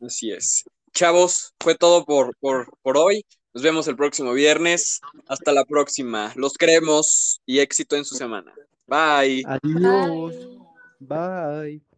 [0.00, 0.64] Así es.
[0.92, 3.24] Chavos, fue todo por, por, por hoy.
[3.52, 5.00] Nos vemos el próximo viernes.
[5.26, 6.32] Hasta la próxima.
[6.36, 8.54] Los queremos y éxito en su semana.
[8.86, 9.44] Bye.
[9.46, 10.34] Adiós.
[10.98, 11.89] Bye.